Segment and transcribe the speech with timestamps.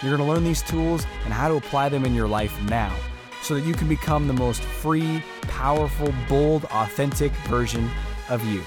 [0.00, 2.94] You're going to learn these tools and how to apply them in your life now
[3.42, 7.90] so that you can become the most free, powerful, bold, authentic version
[8.28, 8.62] of you.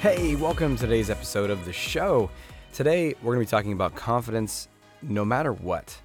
[0.00, 2.28] Hey, welcome to today's episode of the show.
[2.72, 4.66] Today, we're going to be talking about confidence
[5.02, 5.96] no matter what.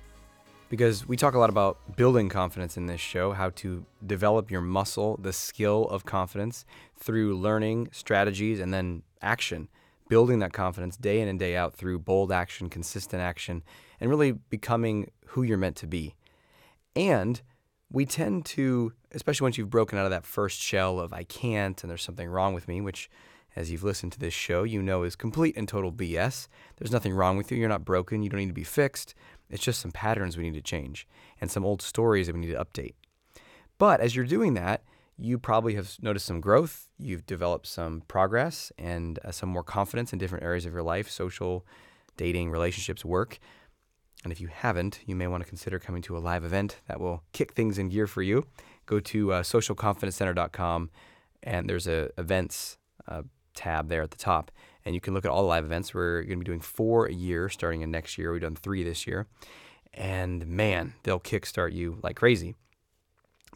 [0.69, 4.61] Because we talk a lot about building confidence in this show, how to develop your
[4.61, 6.65] muscle, the skill of confidence
[6.97, 9.69] through learning, strategies, and then action.
[10.09, 13.63] Building that confidence day in and day out through bold action, consistent action,
[13.99, 16.15] and really becoming who you're meant to be.
[16.95, 17.41] And
[17.91, 21.81] we tend to, especially once you've broken out of that first shell of I can't
[21.83, 23.09] and there's something wrong with me, which
[23.55, 26.47] as you've listened to this show, you know is complete and total BS.
[26.77, 27.57] There's nothing wrong with you.
[27.57, 28.23] You're not broken.
[28.23, 29.13] You don't need to be fixed.
[29.49, 31.07] It's just some patterns we need to change
[31.39, 32.93] and some old stories that we need to update.
[33.77, 34.83] But as you're doing that,
[35.17, 36.87] you probably have noticed some growth.
[36.97, 41.09] You've developed some progress and uh, some more confidence in different areas of your life
[41.09, 41.65] social,
[42.17, 43.39] dating, relationships, work.
[44.23, 46.99] And if you haven't, you may want to consider coming to a live event that
[46.99, 48.45] will kick things in gear for you.
[48.85, 50.89] Go to uh, socialconfidencecenter.com
[51.43, 52.77] and there's a events
[53.07, 54.51] uh, tab there at the top,
[54.85, 55.93] and you can look at all the live events.
[55.93, 58.31] We're going to be doing four a year starting in next year.
[58.31, 59.27] We've done three this year,
[59.93, 62.55] and man, they'll kickstart you like crazy.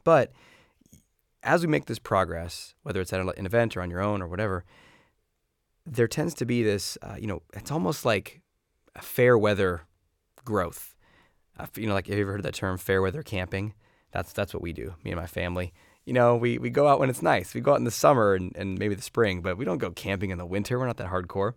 [0.03, 0.31] But
[1.43, 4.27] as we make this progress, whether it's at an event or on your own or
[4.27, 4.65] whatever,
[5.85, 8.41] there tends to be this, uh, you know, it's almost like
[8.95, 9.81] a fair weather
[10.43, 10.95] growth.
[11.57, 13.73] Uh, you know, like have you ever heard that term, fair weather camping?
[14.11, 15.73] That's that's what we do, me and my family
[16.07, 17.53] you know, we, we go out when it's nice.
[17.53, 19.91] We go out in the summer and, and maybe the spring, but we don't go
[19.91, 20.79] camping in the winter.
[20.79, 21.51] We're not that hardcore.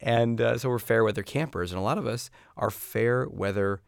[0.00, 1.72] And uh, so we're fair weather campers.
[1.72, 3.82] And a lot of us are fair weather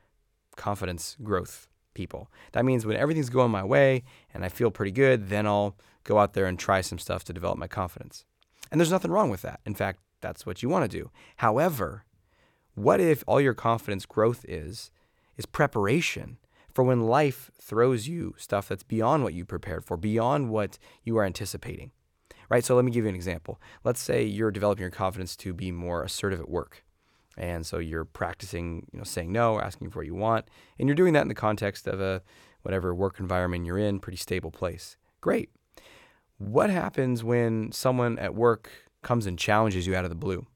[0.56, 2.28] confidence growth people.
[2.50, 4.02] That means when everything's going my way
[4.34, 7.32] and I feel pretty good, then I'll go out there and try some stuff to
[7.32, 8.24] develop my confidence.
[8.72, 9.60] And there's nothing wrong with that.
[9.64, 11.12] In fact, that's what you want to do.
[11.36, 12.06] However,
[12.74, 14.90] what if all your confidence growth is
[15.36, 16.38] is preparation
[16.72, 21.16] for when life throws you stuff that's beyond what you prepared for, beyond what you
[21.18, 21.92] are anticipating.
[22.48, 22.64] Right?
[22.64, 23.60] So let me give you an example.
[23.84, 26.84] Let's say you're developing your confidence to be more assertive at work.
[27.38, 30.94] And so you're practicing, you know, saying no, asking for what you want, and you're
[30.94, 32.22] doing that in the context of a
[32.60, 34.98] whatever work environment you're in, pretty stable place.
[35.22, 35.48] Great.
[36.36, 38.70] What happens when someone at work
[39.02, 40.46] comes and challenges you out of the blue?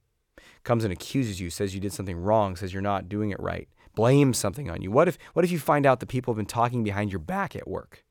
[0.64, 3.68] Comes and accuses you, says you did something wrong, says you're not doing it right
[3.96, 4.92] blame something on you?
[4.92, 7.56] What if what if you find out that people have been talking behind your back
[7.56, 8.04] at work?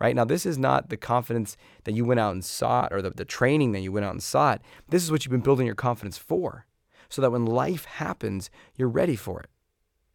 [0.00, 0.16] Right?
[0.16, 3.24] Now this is not the confidence that you went out and sought or the, the
[3.24, 4.60] training that you went out and sought.
[4.88, 6.66] This is what you've been building your confidence for.
[7.08, 9.50] So that when life happens, you're ready for it.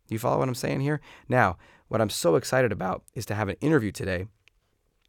[0.07, 1.01] Do you follow what I'm saying here?
[1.29, 4.25] Now, what I'm so excited about is to have an interview today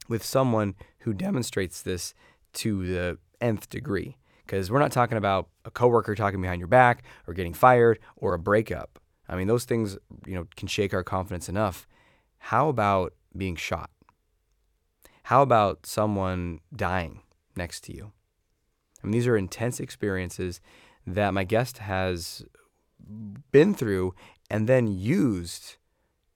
[0.09, 2.13] with someone who demonstrates this
[2.55, 4.17] to the nth degree.
[4.45, 8.35] Because we're not talking about a coworker talking behind your back or getting fired or
[8.35, 9.01] a breakup.
[9.29, 11.87] I mean, those things, you know, can shake our confidence enough.
[12.39, 13.91] How about being shot?
[15.25, 17.23] How about someone dying
[17.57, 18.13] next to you?
[19.03, 20.61] I mean, these are intense experiences
[21.07, 22.45] that my guest has
[23.51, 24.15] been through
[24.51, 25.77] and then used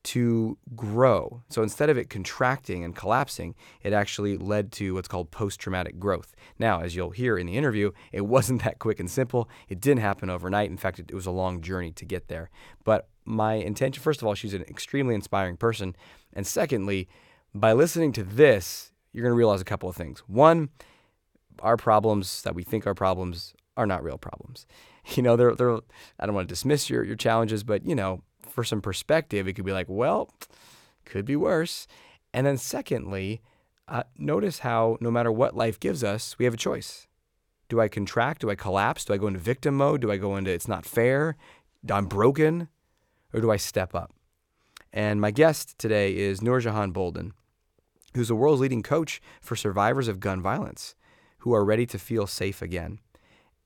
[0.03, 1.43] to grow.
[1.49, 5.99] So instead of it contracting and collapsing, it actually led to what's called post traumatic
[5.99, 6.35] growth.
[6.59, 9.49] Now, as you'll hear in the interview, it wasn't that quick and simple.
[9.69, 10.71] It didn't happen overnight.
[10.71, 12.51] In fact, it, was a long journey to get there.
[12.85, 15.95] But my intention, first of all, she's an extremely inspiring person.
[16.33, 17.09] And secondly,
[17.55, 20.21] by listening to this, you're going to realize a couple of things.
[20.21, 20.71] One,
[21.59, 24.67] our problems that we think are problems are not real problems.
[25.15, 25.79] You know, they're, they're
[26.21, 29.55] I don't want to dismiss your, your challenges, but, you know, for some perspective, it
[29.55, 30.31] could be like, well,
[31.05, 31.87] could be worse.
[32.33, 33.43] And then, secondly,
[33.89, 37.07] uh, notice how no matter what life gives us, we have a choice.
[37.69, 38.43] Do I contract?
[38.43, 39.05] Do I collapse?
[39.05, 40.01] Do I go into victim mode?
[40.01, 41.37] Do I go into it's not fair?
[41.89, 42.69] I'm broken?
[43.33, 44.13] Or do I step up?
[44.93, 47.33] And my guest today is Noorjahan Boulden,
[48.15, 50.97] who's the world's leading coach for survivors of gun violence
[51.39, 52.99] who are ready to feel safe again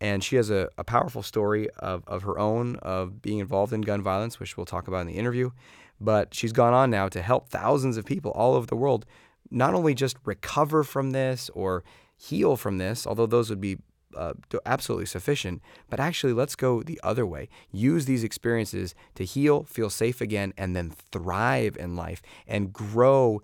[0.00, 3.81] and she has a, a powerful story of, of her own of being involved in
[3.81, 5.50] gun violence, which we'll talk about in the interview.
[6.00, 9.06] But she's gone on now to help thousands of people all over the world
[9.50, 11.85] not only just recover from this or
[12.17, 13.79] heal from this, although those would be
[14.17, 14.32] uh,
[14.64, 15.61] absolutely sufficient.
[15.91, 17.49] But actually, let's go the other way.
[17.73, 23.43] Use these experiences to heal, feel safe again, and then thrive in life and grow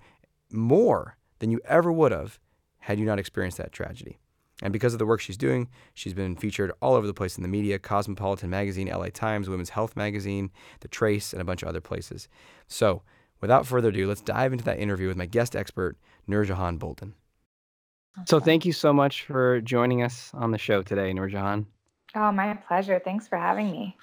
[0.51, 2.39] more than you ever would have
[2.79, 4.20] had you not experienced that tragedy.
[4.63, 7.43] And because of the work she's doing, she's been featured all over the place in
[7.43, 11.69] the media Cosmopolitan Magazine, LA Times, Women's Health Magazine, The Trace, and a bunch of
[11.69, 12.29] other places.
[12.69, 13.03] So,
[13.41, 15.97] without further ado, let's dive into that interview with my guest expert,
[16.29, 17.15] Noorjahan Boulden.
[18.27, 21.65] So, thank you so much for joining us on the show today, Noorjahan.
[22.15, 23.01] Oh, my pleasure.
[23.03, 23.97] Thanks for having me.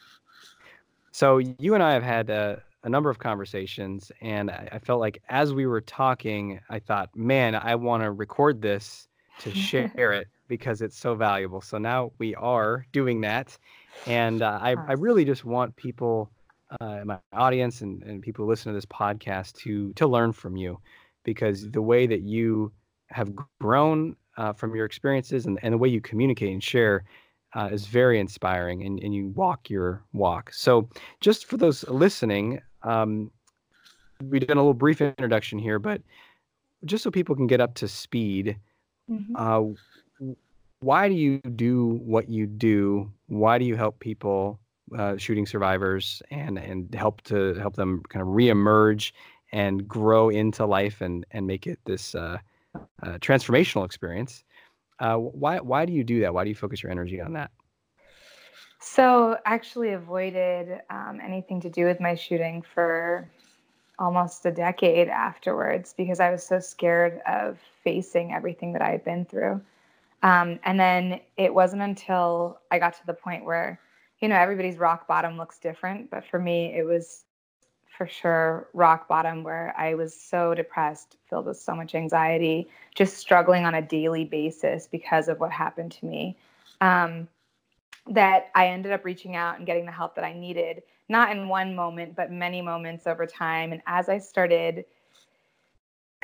[1.12, 5.02] So, you and I have had a, a number of conversations, and I, I felt
[5.02, 9.08] like as we were talking, I thought, man, I want to record this
[9.42, 11.62] to share it because it's so valuable.
[11.62, 13.58] So now we are doing that.
[14.06, 16.32] And uh, I, I really just want people,
[16.80, 20.56] uh, my audience and, and people who listen to this podcast to, to learn from
[20.56, 20.80] you
[21.24, 22.72] because the way that you
[23.10, 27.04] have grown uh, from your experiences and, and the way you communicate and share
[27.56, 30.54] uh, is very inspiring and, and you walk your walk.
[30.54, 30.90] So
[31.22, 33.32] just for those listening, um,
[34.22, 36.02] we've done a little brief introduction here, but
[36.86, 38.58] just so people can get up to speed,
[39.10, 39.36] mm-hmm.
[39.36, 39.74] uh,
[40.80, 43.12] why do you do what you do?
[43.28, 44.60] Why do you help people,
[44.98, 49.12] uh, shooting survivors, and and help to help them kind of reemerge
[49.52, 52.38] and grow into life and and make it this uh,
[53.04, 54.44] uh, transformational experience?
[55.00, 56.34] Uh, why why do you do that?
[56.34, 57.52] Why do you focus your energy on that?
[58.80, 63.28] So, actually, avoided um, anything to do with my shooting for
[64.00, 69.04] almost a decade afterwards because I was so scared of facing everything that I had
[69.04, 69.62] been through.
[70.24, 73.80] Um, and then it wasn't until I got to the point where,
[74.20, 76.10] you know, everybody's rock bottom looks different.
[76.10, 77.26] But for me, it was
[77.98, 83.18] for sure rock bottom where I was so depressed, filled with so much anxiety, just
[83.18, 86.38] struggling on a daily basis because of what happened to me.
[86.82, 87.28] Um,
[88.10, 91.50] that I ended up reaching out and getting the help that I needed, not in
[91.50, 93.72] one moment, but many moments over time.
[93.74, 94.86] And as I started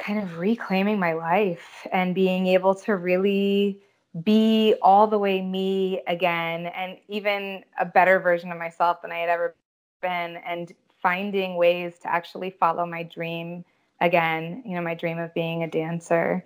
[0.03, 3.79] kind of reclaiming my life and being able to really
[4.23, 9.19] be all the way me again and even a better version of myself than I
[9.19, 9.55] had ever
[10.01, 13.63] been and finding ways to actually follow my dream
[14.01, 16.43] again, you know, my dream of being a dancer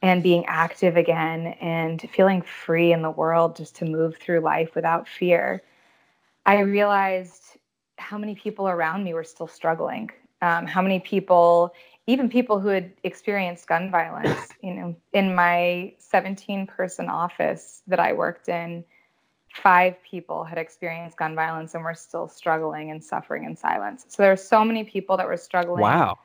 [0.00, 4.76] and being active again and feeling free in the world just to move through life
[4.76, 5.62] without fear.
[6.46, 7.56] I realized
[7.98, 10.10] how many people around me were still struggling,
[10.42, 11.74] um, how many people
[12.06, 17.98] even people who had experienced gun violence, you know, in my 17 person office that
[17.98, 18.84] I worked in,
[19.54, 24.04] five people had experienced gun violence and were still struggling and suffering in silence.
[24.08, 25.82] So there were so many people that were struggling.
[25.82, 26.18] Wow.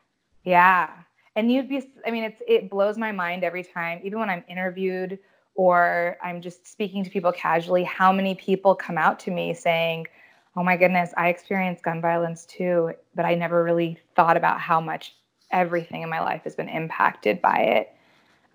[0.43, 0.89] Yeah.
[1.35, 4.43] And you'd be I mean it's it blows my mind every time even when I'm
[4.49, 5.19] interviewed
[5.55, 10.07] or I'm just speaking to people casually how many people come out to me saying,
[10.55, 14.81] "Oh my goodness, I experienced gun violence too, but I never really thought about how
[14.81, 15.15] much
[15.51, 17.93] everything in my life has been impacted by it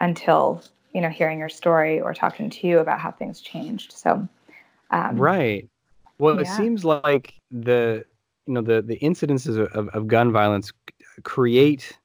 [0.00, 0.62] until
[0.92, 3.92] you know hearing your story or talking to you about how things changed.
[3.92, 4.28] So
[4.90, 5.68] um, right.
[6.18, 6.42] Well yeah.
[6.42, 8.04] it seems like the
[8.46, 10.72] you know the the incidences of, of gun violence
[11.22, 11.98] create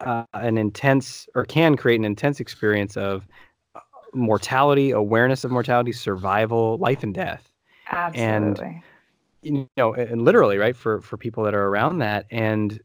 [0.00, 3.26] uh, an intense or can create an intense experience of
[3.74, 3.80] uh,
[4.12, 7.50] mortality awareness of mortality survival life and death.
[7.90, 8.66] Absolutely.
[8.66, 8.82] and
[9.42, 12.26] you know and literally right for for people that are around that.
[12.30, 12.80] And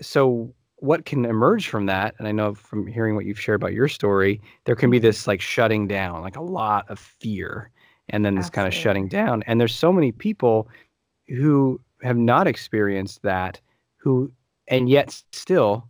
[0.00, 3.72] so what can emerge from that and i know from hearing what you've shared about
[3.72, 5.06] your story there can be mm-hmm.
[5.06, 7.70] this like shutting down like a lot of fear
[8.10, 8.56] and then this Absolutely.
[8.56, 10.68] kind of shutting down and there's so many people
[11.28, 13.60] who have not experienced that
[13.96, 14.30] who
[14.68, 15.88] and yet still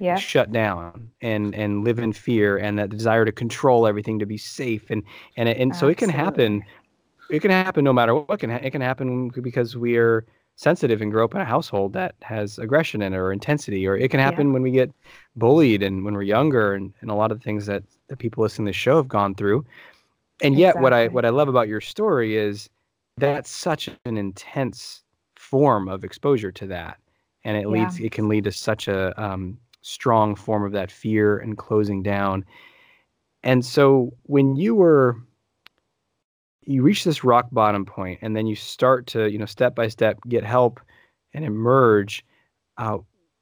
[0.00, 0.16] yeah.
[0.16, 4.36] shut down and and live in fear and that desire to control everything to be
[4.36, 5.02] safe and
[5.36, 6.62] and and so it can happen
[7.30, 11.24] it can happen no matter what can it can happen because we're sensitive and grow
[11.24, 14.48] up in a household that has aggression in it or intensity or it can happen
[14.48, 14.52] yeah.
[14.52, 14.90] when we get
[15.36, 18.42] bullied and when we're younger and, and a lot of the things that the people
[18.42, 19.64] listening to the show have gone through
[20.42, 20.82] and yet exactly.
[20.82, 22.70] what i what i love about your story is
[23.16, 25.02] that's such an intense
[25.34, 26.98] form of exposure to that
[27.42, 28.06] and it leads yeah.
[28.06, 32.44] it can lead to such a um, strong form of that fear and closing down
[33.42, 35.16] and so when you were
[36.66, 39.88] you reach this rock bottom point and then you start to you know step by
[39.88, 40.80] step get help
[41.32, 42.24] and emerge
[42.78, 42.98] uh,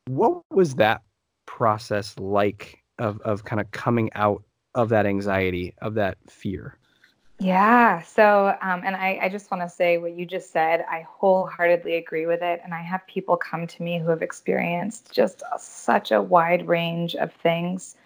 [0.07, 1.03] what was that
[1.47, 4.43] process like of of kind of coming out
[4.75, 6.79] of that anxiety of that fear?
[7.39, 11.05] Yeah so um, and I, I just want to say what you just said i
[11.09, 15.43] wholeheartedly agree with it and i have people come to me who have experienced just
[15.53, 17.97] a, such a wide range of things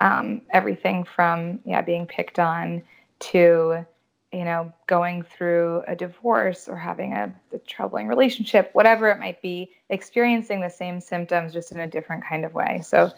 [0.00, 2.82] um, everything from yeah being picked on
[3.20, 3.86] to
[4.32, 9.42] you know, going through a divorce or having a, a, troubling relationship, whatever it might
[9.42, 12.80] be, experiencing the same symptoms just in a different kind of way.
[12.82, 13.10] So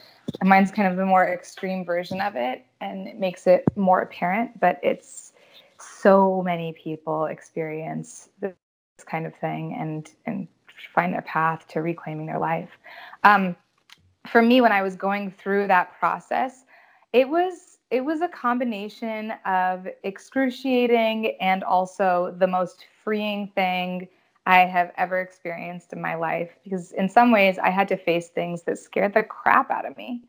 [0.43, 4.59] mine's kind of the more extreme version of it and it makes it more apparent,
[4.59, 5.33] but it's
[5.79, 8.55] so many people experience this
[9.07, 10.49] kind of thing and and
[10.95, 12.71] find their path to reclaiming their life.
[13.23, 13.57] Um,
[14.27, 16.65] for me, when I was going through that process,
[17.13, 24.09] it was it was a combination of excruciating and also the most freeing thing
[24.47, 28.29] I have ever experienced in my life because in some ways I had to face
[28.29, 30.23] things that scared the crap out of me.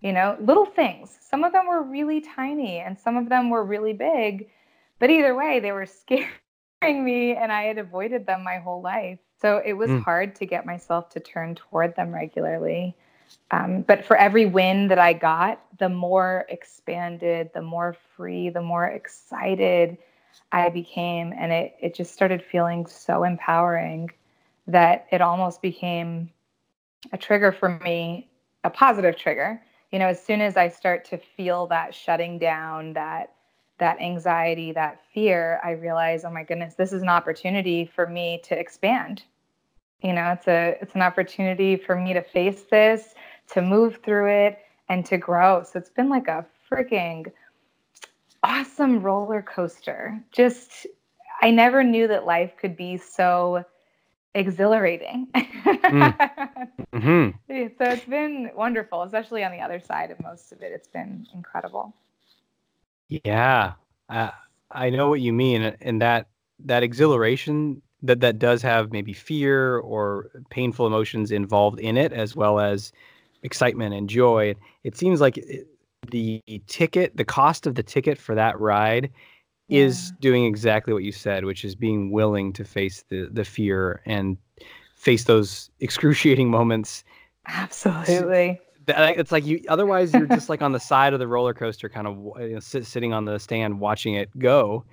[0.00, 1.18] You know, little things.
[1.20, 4.48] Some of them were really tiny and some of them were really big,
[5.00, 9.18] but either way they were scaring me and I had avoided them my whole life.
[9.40, 10.02] So it was mm.
[10.02, 12.96] hard to get myself to turn toward them regularly.
[13.50, 18.62] Um, but for every win that I got, the more expanded, the more free, the
[18.62, 19.96] more excited
[20.52, 21.32] I became.
[21.36, 24.10] And it, it just started feeling so empowering
[24.66, 26.30] that it almost became
[27.12, 28.28] a trigger for me,
[28.64, 29.60] a positive trigger.
[29.92, 33.32] You know, as soon as I start to feel that shutting down, that
[33.78, 38.40] that anxiety, that fear, I realize, oh my goodness, this is an opportunity for me
[38.44, 39.22] to expand.
[40.02, 43.14] You know, it's a it's an opportunity for me to face this
[43.48, 45.62] to move through it and to grow.
[45.62, 47.32] So it's been like a freaking
[48.42, 50.20] awesome roller coaster.
[50.32, 50.86] Just,
[51.42, 53.64] I never knew that life could be so
[54.34, 55.28] exhilarating.
[55.34, 56.18] mm.
[56.94, 57.30] mm-hmm.
[57.78, 60.70] So it's been wonderful, especially on the other side of most of it.
[60.72, 61.94] It's been incredible.
[63.08, 63.72] Yeah,
[64.08, 64.30] uh,
[64.70, 66.28] I know what you mean, and that
[66.66, 72.36] that exhilaration that that does have maybe fear or painful emotions involved in it, as
[72.36, 72.92] well as
[73.42, 74.54] excitement and joy.
[74.84, 75.44] It seems like
[76.10, 79.10] the ticket, the cost of the ticket for that ride
[79.68, 79.82] yeah.
[79.82, 84.00] is doing exactly what you said, which is being willing to face the the fear
[84.06, 84.36] and
[84.94, 87.04] face those excruciating moments.
[87.46, 88.60] Absolutely.
[88.86, 89.62] It's like you.
[89.68, 92.60] Otherwise, you're just like on the side of the roller coaster, kind of you know,
[92.60, 94.84] sit, sitting on the stand, watching it go,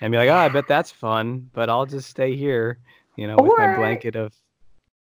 [0.00, 2.78] and be like, "Oh, I bet that's fun," but I'll just stay here,
[3.16, 4.32] you know, or, with my blanket of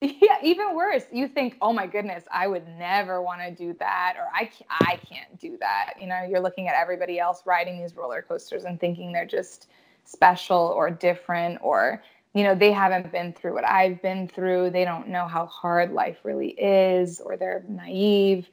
[0.02, 1.06] Yeah, even worse.
[1.12, 4.98] You think, "Oh my goodness, I would never want to do that," or "I I
[4.98, 8.80] can't do that." You know, you're looking at everybody else riding these roller coasters and
[8.80, 9.70] thinking they're just
[10.04, 14.72] special or different, or you know, they haven't been through what I've been through.
[14.72, 18.50] They don't know how hard life really is, or they're naive.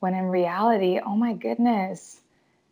[0.00, 2.21] When in reality, oh my goodness,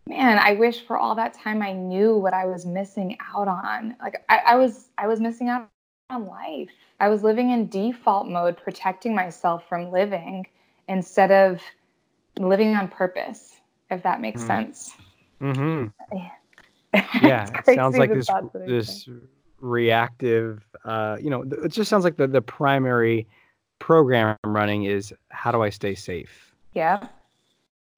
[0.07, 3.97] man, I wish for all that time I knew what I was missing out on.
[4.01, 5.69] Like I, I was, I was missing out
[6.11, 10.47] on life I was living in default mode, protecting myself from living
[10.87, 11.61] instead of
[12.39, 13.57] living on purpose,
[13.91, 14.47] if that makes mm.
[14.47, 14.95] sense.
[15.41, 15.87] Mm-hmm.
[17.23, 18.29] Yeah, it sounds like this
[18.67, 19.09] this
[19.61, 20.65] reactive.
[20.85, 23.29] Uh, you know, it just sounds like the the primary
[23.79, 26.53] program I'm running is how do I stay safe?
[26.75, 27.07] Yeah.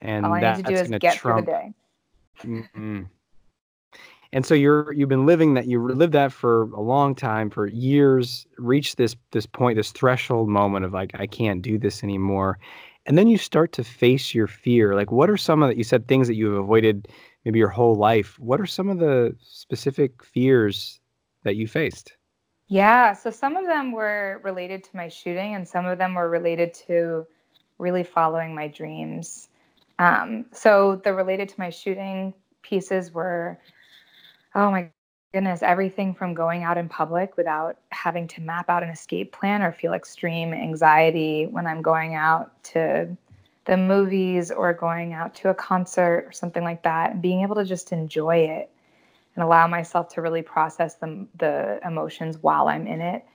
[0.01, 1.73] And all I need to do is get trump, through the day.
[2.41, 3.03] Mm-hmm.
[4.33, 7.67] And so you're you've been living that you lived that for a long time for
[7.67, 12.57] years reached this this point this threshold moment of like i can't do this anymore.
[13.05, 14.95] And then you start to face your fear.
[14.95, 17.07] Like what are some of that you said things that you have avoided
[17.45, 18.39] maybe your whole life.
[18.39, 20.99] What are some of the specific fears
[21.43, 22.13] that you faced?
[22.67, 26.29] Yeah so some of them were related to my shooting and some of them were
[26.29, 27.27] related to
[27.77, 29.49] really following my dreams
[29.99, 33.59] um, so the related to my shooting pieces were
[34.55, 34.89] oh my
[35.33, 39.63] goodness, everything from going out in public without having to map out an escape plan
[39.63, 43.17] or feel extreme anxiety when I'm going out to
[43.65, 47.55] the movies or going out to a concert or something like that, and being able
[47.55, 48.69] to just enjoy it
[49.35, 53.25] and allow myself to really process the, the emotions while I'm in it.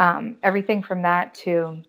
[0.00, 1.82] Um, everything from that to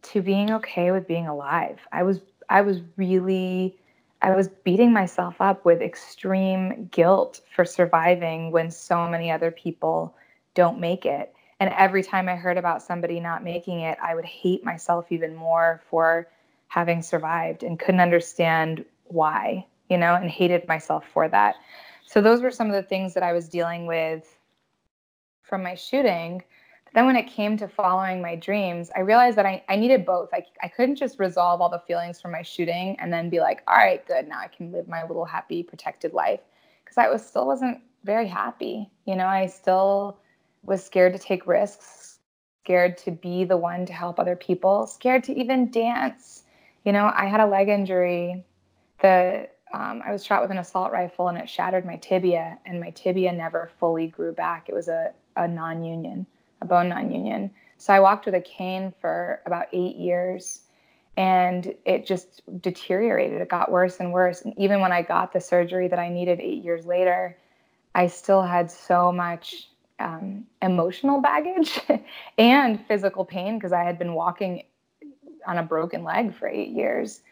[0.00, 1.80] to being okay with being alive.
[1.90, 3.76] I was I was really
[4.20, 10.16] I was beating myself up with extreme guilt for surviving when so many other people
[10.54, 11.32] don't make it.
[11.60, 15.36] And every time I heard about somebody not making it, I would hate myself even
[15.36, 16.26] more for
[16.66, 21.56] having survived and couldn't understand why, you know, and hated myself for that.
[22.06, 24.38] So, those were some of the things that I was dealing with
[25.42, 26.42] from my shooting
[26.94, 30.30] then when it came to following my dreams, I realized that I, I needed both.
[30.32, 33.62] I, I couldn't just resolve all the feelings from my shooting and then be like,
[33.68, 36.40] all right, good, now I can live my little happy, protected life.
[36.84, 38.90] Because I was still wasn't very happy.
[39.04, 40.18] You know, I still
[40.62, 42.18] was scared to take risks,
[42.64, 46.44] scared to be the one to help other people, scared to even dance.
[46.84, 48.44] You know, I had a leg injury.
[49.02, 52.80] The um, I was shot with an assault rifle and it shattered my tibia, and
[52.80, 54.68] my tibia never fully grew back.
[54.68, 56.26] It was a, a non union,
[56.60, 57.50] a bone non union.
[57.76, 60.62] So I walked with a cane for about eight years
[61.16, 63.40] and it just deteriorated.
[63.40, 64.42] It got worse and worse.
[64.42, 67.36] And even when I got the surgery that I needed eight years later,
[67.94, 71.80] I still had so much um, emotional baggage
[72.38, 74.62] and physical pain because I had been walking
[75.46, 77.22] on a broken leg for eight years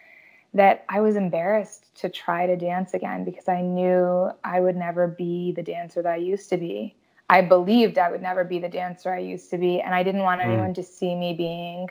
[0.54, 5.06] that I was embarrassed to try to dance again because I knew I would never
[5.06, 6.96] be the dancer that I used to be.
[7.28, 10.22] I believed I would never be the dancer I used to be, and I didn't
[10.22, 10.46] want mm.
[10.46, 11.88] anyone to see me being,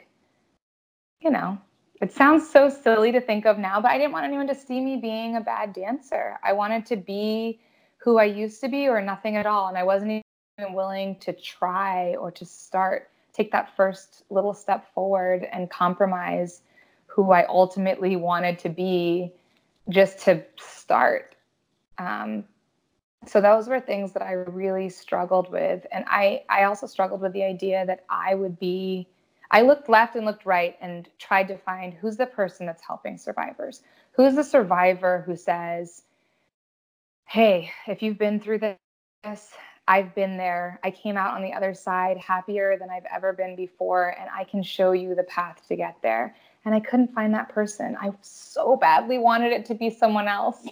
[1.20, 1.58] you know,
[2.02, 4.82] it sounds so silly to think of now, but I didn't want anyone to see
[4.82, 6.38] me being a bad dancer.
[6.44, 7.60] I wanted to be
[7.98, 9.68] who I used to be or nothing at all.
[9.68, 10.24] And I wasn't
[10.60, 16.62] even willing to try or to start, take that first little step forward and compromise
[17.08, 19.32] who I ultimately wanted to be
[19.90, 21.36] just to start.
[21.98, 22.44] Um,
[23.28, 25.86] so those were things that I really struggled with.
[25.92, 29.08] And I, I also struggled with the idea that I would be,
[29.52, 33.18] I looked left and looked right and tried to find who's the person that's helping
[33.18, 33.82] survivors.
[34.12, 36.04] Who's the survivor who says,
[37.28, 39.52] Hey, if you've been through this,
[39.88, 40.80] I've been there.
[40.84, 44.44] I came out on the other side happier than I've ever been before, and I
[44.44, 47.96] can show you the path to get there and I couldn't find that person.
[48.02, 50.68] I so badly wanted it to be someone else.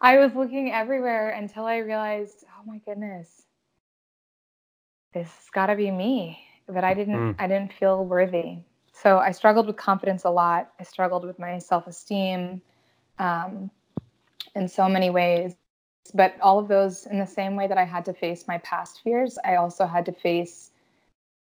[0.00, 3.42] I was looking everywhere until I realized, oh my goodness,
[5.12, 6.40] this has got to be me.
[6.66, 7.34] But I didn't, mm.
[7.38, 8.58] I didn't feel worthy.
[8.92, 10.72] So I struggled with confidence a lot.
[10.78, 12.62] I struggled with my self-esteem
[13.18, 13.70] um,
[14.54, 15.56] in so many ways.
[16.14, 19.00] But all of those, in the same way that I had to face my past
[19.02, 20.70] fears, I also had to face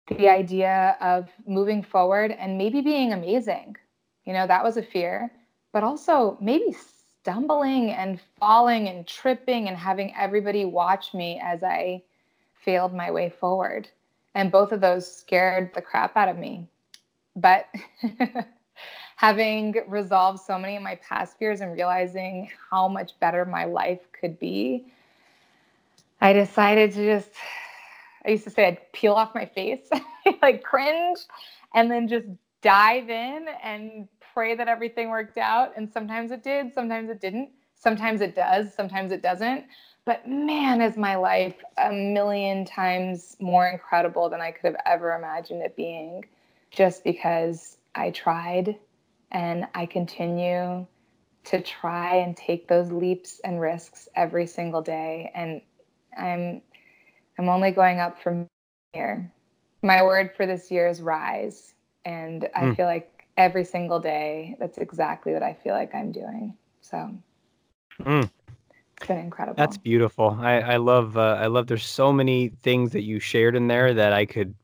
[0.08, 3.76] the idea of moving forward and maybe being amazing.
[4.24, 5.30] You know, that was a fear,
[5.72, 6.74] but also maybe
[7.22, 12.02] stumbling and falling and tripping and having everybody watch me as I
[12.64, 13.88] failed my way forward.
[14.34, 16.66] And both of those scared the crap out of me.
[17.36, 17.66] But
[19.16, 24.00] having resolved so many of my past fears and realizing how much better my life
[24.18, 24.86] could be,
[26.20, 27.30] I decided to just
[28.24, 29.88] I used to say I'd peel off my face,
[30.42, 31.20] like cringe,
[31.74, 32.26] and then just
[32.60, 35.72] dive in and pray that everything worked out.
[35.76, 37.50] And sometimes it did, sometimes it didn't.
[37.74, 39.64] Sometimes it does, sometimes it doesn't.
[40.04, 45.14] But man, is my life a million times more incredible than I could have ever
[45.14, 46.24] imagined it being
[46.70, 48.76] just because I tried
[49.30, 50.86] and I continue
[51.44, 55.30] to try and take those leaps and risks every single day.
[55.34, 55.60] And
[56.18, 56.62] I'm
[57.38, 58.46] I'm only going up from
[58.92, 59.30] here.
[59.82, 61.74] My word for this year is rise.
[62.04, 62.76] And I mm.
[62.76, 66.54] feel like every single day, that's exactly what I feel like I'm doing.
[66.82, 67.10] So
[68.02, 68.30] mm.
[68.96, 69.56] it's been incredible.
[69.56, 70.36] That's beautiful.
[70.40, 73.94] I, I love, uh, I love there's so many things that you shared in there
[73.94, 74.54] that I could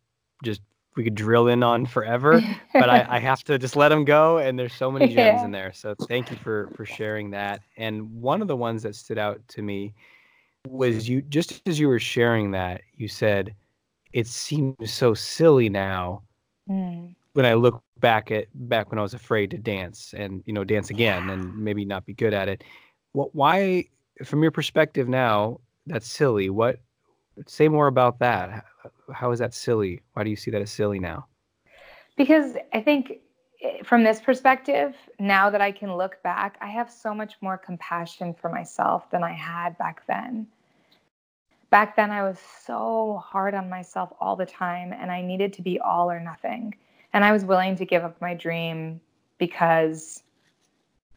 [0.44, 0.60] just,
[0.94, 4.38] we could drill in on forever, but I, I have to just let them go.
[4.38, 5.44] And there's so many gems yeah.
[5.44, 5.72] in there.
[5.72, 7.62] So thank you for, for sharing that.
[7.78, 9.94] And one of the ones that stood out to me
[10.68, 13.54] was you just as you were sharing that you said
[14.12, 16.22] it seems so silly now
[16.68, 17.14] mm.
[17.34, 20.64] when i look back at back when i was afraid to dance and you know
[20.64, 21.34] dance again yeah.
[21.34, 22.64] and maybe not be good at it
[23.12, 23.84] what why
[24.24, 26.80] from your perspective now that's silly what
[27.46, 28.64] say more about that
[29.12, 31.26] how is that silly why do you see that as silly now
[32.16, 33.14] because i think
[33.62, 37.58] eh, from this perspective now that i can look back i have so much more
[37.58, 40.46] compassion for myself than i had back then
[41.70, 45.62] back then I was so hard on myself all the time and I needed to
[45.62, 46.74] be all or nothing.
[47.16, 49.00] And I was willing to give up my dream
[49.38, 50.22] because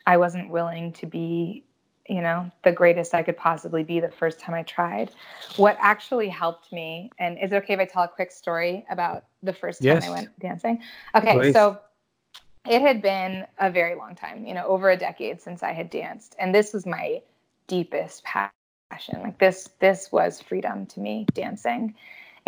[0.07, 1.65] I wasn't willing to be,
[2.07, 5.11] you know, the greatest I could possibly be the first time I tried.
[5.57, 9.25] What actually helped me, and is it okay if I tell a quick story about
[9.43, 10.07] the first time yes.
[10.07, 10.81] I went dancing?
[11.15, 11.53] Okay, Please.
[11.53, 11.77] so
[12.65, 15.89] it had been a very long time, you know, over a decade since I had
[15.89, 16.33] danced.
[16.39, 17.21] And this was my
[17.67, 18.53] deepest passion
[18.89, 19.21] passion.
[19.21, 21.95] Like this, this was freedom to me, dancing.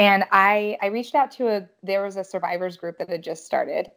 [0.01, 3.45] And I, I reached out to a, there was a survivors group that had just
[3.45, 3.91] started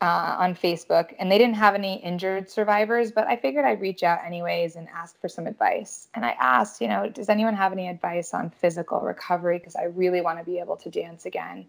[0.00, 4.02] uh, on Facebook, and they didn't have any injured survivors, but I figured I'd reach
[4.02, 6.08] out anyways and ask for some advice.
[6.14, 9.58] And I asked, you know, does anyone have any advice on physical recovery?
[9.58, 11.66] Because I really want to be able to dance again,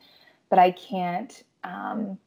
[0.49, 1.43] but I can't.
[1.65, 2.17] Um,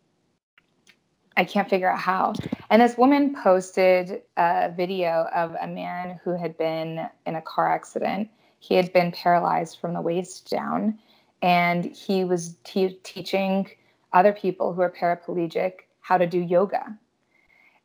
[1.38, 2.34] I can't figure out how.
[2.68, 7.72] And this woman posted a video of a man who had been in a car
[7.72, 8.28] accident.
[8.58, 10.98] He had been paralyzed from the waist down,
[11.42, 13.68] and he was te- teaching
[14.12, 16.98] other people who are paraplegic how to do yoga.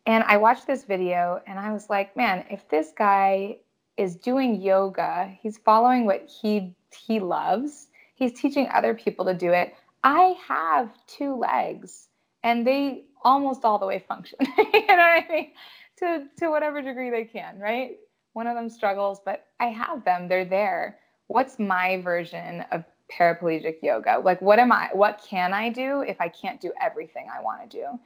[0.05, 3.57] And I watched this video and I was like, man, if this guy
[3.97, 6.75] is doing yoga, he's following what he
[7.07, 9.75] he loves, he's teaching other people to do it.
[10.03, 12.07] I have two legs
[12.43, 14.39] and they almost all the way function.
[14.41, 15.51] you know what I mean?
[15.97, 17.97] To to whatever degree they can, right?
[18.33, 20.27] One of them struggles, but I have them.
[20.27, 20.99] They're there.
[21.27, 24.21] What's my version of paraplegic yoga?
[24.23, 27.69] Like what am I what can I do if I can't do everything I want
[27.69, 27.99] to do?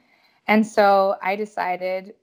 [0.46, 2.14] And so I decided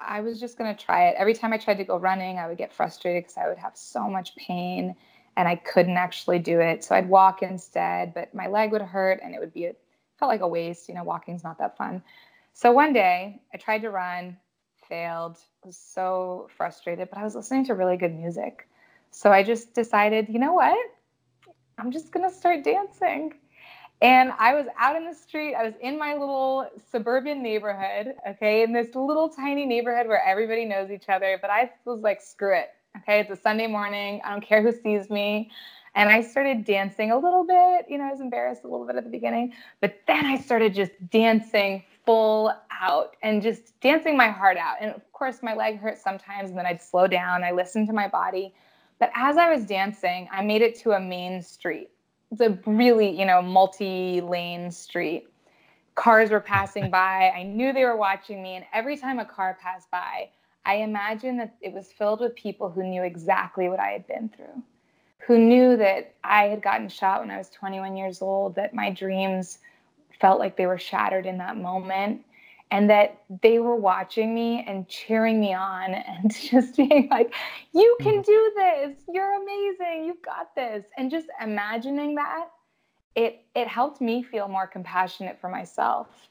[0.00, 1.16] I was just going to try it.
[1.18, 3.76] Every time I tried to go running, I would get frustrated because I would have
[3.76, 4.94] so much pain
[5.36, 6.84] and I couldn't actually do it.
[6.84, 9.74] So I'd walk instead, but my leg would hurt and it would be a,
[10.18, 10.88] felt like a waste.
[10.88, 12.02] You know, walking's not that fun.
[12.52, 14.36] So one day I tried to run,
[14.88, 18.68] failed, was so frustrated, but I was listening to really good music.
[19.10, 20.76] So I just decided, you know what?
[21.78, 23.34] I'm just going to start dancing.
[24.00, 25.54] And I was out in the street.
[25.54, 30.64] I was in my little suburban neighborhood, okay, in this little tiny neighborhood where everybody
[30.64, 31.38] knows each other.
[31.40, 32.70] But I was like, screw it.
[32.98, 34.20] Okay, it's a Sunday morning.
[34.24, 35.50] I don't care who sees me.
[35.94, 37.86] And I started dancing a little bit.
[37.88, 40.74] You know, I was embarrassed a little bit at the beginning, but then I started
[40.74, 44.76] just dancing full out and just dancing my heart out.
[44.80, 47.42] And of course, my leg hurt sometimes, and then I'd slow down.
[47.42, 48.54] I listened to my body.
[48.98, 51.90] But as I was dancing, I made it to a main street
[52.30, 55.28] it's a really, you know, multi-lane street.
[55.94, 57.32] Cars were passing by.
[57.34, 60.28] I knew they were watching me, and every time a car passed by,
[60.64, 64.28] I imagined that it was filled with people who knew exactly what I had been
[64.28, 64.62] through,
[65.18, 68.90] who knew that I had gotten shot when I was 21 years old, that my
[68.90, 69.58] dreams
[70.20, 72.22] felt like they were shattered in that moment,
[72.70, 77.34] and that they were watching me and cheering me on and just being like,
[77.74, 78.22] You can mm-hmm.
[78.22, 78.96] do this.
[79.12, 80.04] You're amazing.
[80.06, 80.84] You've got this.
[80.96, 82.48] And just imagining that,
[83.14, 86.28] it, it helped me feel more compassionate for myself.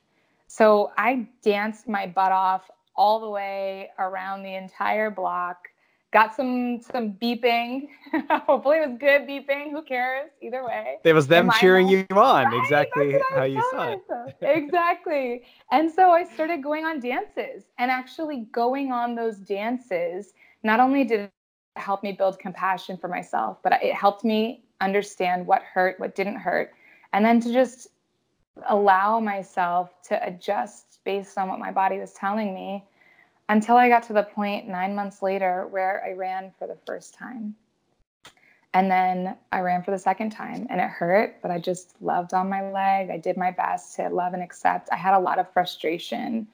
[0.47, 5.67] So I danced my butt off all the way around the entire block
[6.12, 7.88] got some some beeping.
[8.30, 9.72] Hopefully it was good beeping.
[9.72, 10.32] Who cares?
[10.41, 10.98] Either way.
[11.04, 12.46] It was them cheering you on.
[12.46, 12.63] Right?
[12.63, 14.36] Exactly how you saw it.
[14.41, 15.43] exactly.
[15.72, 20.34] And so I started going on dances and actually going on those dances.
[20.63, 21.32] Not only did it
[21.76, 26.38] help me build compassion for myself, but it helped me understand what hurt, what didn't
[26.38, 26.72] hurt,
[27.13, 27.88] and then to just
[28.70, 32.84] allow myself to adjust based on what my body was telling me
[33.50, 37.14] until I got to the point nine months later where I ran for the first
[37.14, 37.56] time.
[38.74, 42.34] And then I ran for the second time and it hurt, but I just loved
[42.34, 43.10] on my leg.
[43.10, 44.90] I did my best to love and accept.
[44.92, 46.48] I had a lot of frustration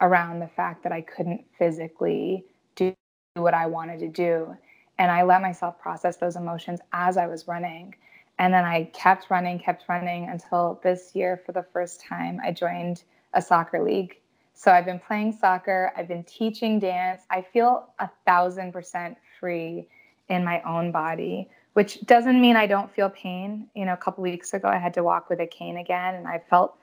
[0.00, 2.94] around the fact that I couldn't physically do
[3.34, 4.56] what I wanted to do.
[4.98, 7.94] And I let myself process those emotions as I was running.
[8.38, 12.52] And then I kept running, kept running until this year, for the first time, I
[12.52, 13.02] joined
[13.34, 14.16] a soccer league
[14.58, 17.22] so I've been playing soccer, I've been teaching dance.
[17.30, 19.86] I feel a thousand percent free
[20.28, 23.68] in my own body, which doesn't mean I don't feel pain.
[23.76, 26.26] You know, a couple weeks ago, I had to walk with a cane again, and
[26.26, 26.76] I felt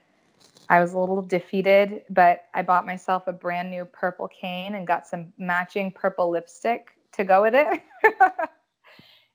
[0.70, 4.88] I was a little defeated, but I bought myself a brand new purple cane and
[4.88, 7.84] got some matching purple lipstick to go with it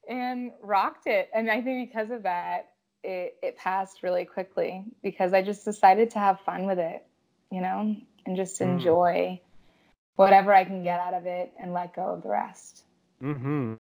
[0.08, 1.28] and rocked it.
[1.34, 2.70] And I think because of that,
[3.04, 7.04] it, it passed really quickly because I just decided to have fun with it,
[7.52, 7.96] you know?
[8.30, 8.66] And just mm.
[8.66, 9.40] enjoy
[10.14, 12.84] whatever I can get out of it and let go of the rest.
[13.20, 13.74] Hmm.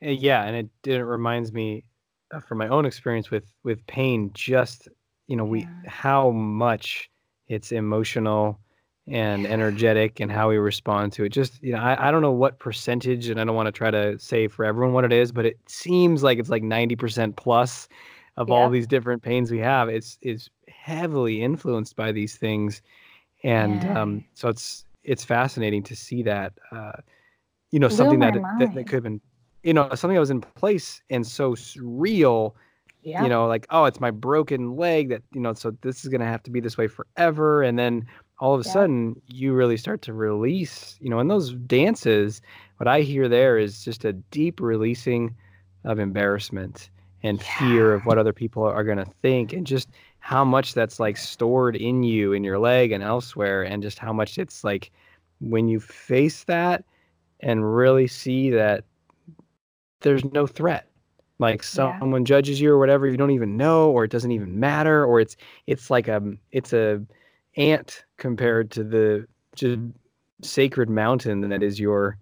[0.00, 1.84] Yeah, and it, it reminds me
[2.32, 4.32] uh, from my own experience with with pain.
[4.34, 4.88] Just
[5.28, 5.68] you know, we yeah.
[5.86, 7.08] how much
[7.46, 8.58] it's emotional
[9.06, 11.28] and energetic and how we respond to it.
[11.28, 13.90] Just you know, I, I don't know what percentage, and I don't want to try
[13.90, 17.36] to say for everyone what it is, but it seems like it's like ninety percent
[17.36, 17.88] plus
[18.36, 18.54] of yeah.
[18.56, 19.88] all these different pains we have.
[19.88, 22.82] It's is heavily influenced by these things
[23.44, 24.00] and yeah.
[24.00, 26.92] um, so it's it's fascinating to see that uh,
[27.70, 29.20] you know something that, that, that could have been
[29.62, 32.56] you know something that was in place and so real
[33.02, 33.22] yeah.
[33.22, 36.20] you know like oh it's my broken leg that you know so this is going
[36.20, 38.06] to have to be this way forever and then
[38.38, 38.72] all of a yeah.
[38.72, 42.40] sudden you really start to release you know in those dances
[42.78, 45.34] what i hear there is just a deep releasing
[45.84, 46.88] of embarrassment
[47.22, 47.58] and yeah.
[47.58, 49.88] fear of what other people are going to think and just
[50.24, 54.10] how much that's like stored in you in your leg and elsewhere and just how
[54.10, 54.90] much it's like
[55.40, 56.82] when you face that
[57.40, 58.84] and really see that
[60.00, 60.88] there's no threat
[61.40, 62.24] like someone yeah.
[62.24, 65.36] judges you or whatever you don't even know or it doesn't even matter or it's
[65.66, 67.02] it's like a it's a
[67.58, 69.78] ant compared to the just
[70.40, 72.16] sacred mountain that is your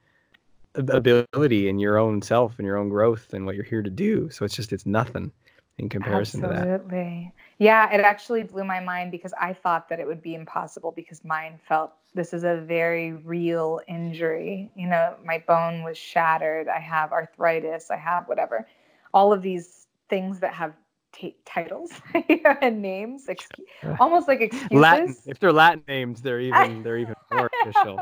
[0.75, 4.29] ability and your own self and your own growth and what you're here to do
[4.29, 5.31] so it's just it's nothing
[5.79, 6.63] in comparison Absolutely.
[6.63, 6.75] to that.
[6.75, 7.33] Absolutely.
[7.63, 11.25] Yeah, it actually blew my mind because I thought that it would be impossible because
[11.25, 14.71] mine felt this is a very real injury.
[14.75, 16.67] You know, my bone was shattered.
[16.69, 17.91] I have arthritis.
[17.91, 18.67] I have whatever.
[19.15, 20.75] All of these things that have
[21.13, 21.93] t- titles
[22.61, 23.69] and names, excuse,
[24.01, 24.73] almost like excuses.
[24.73, 25.17] Latin.
[25.27, 28.01] If they're Latin names, they're even they're even more official.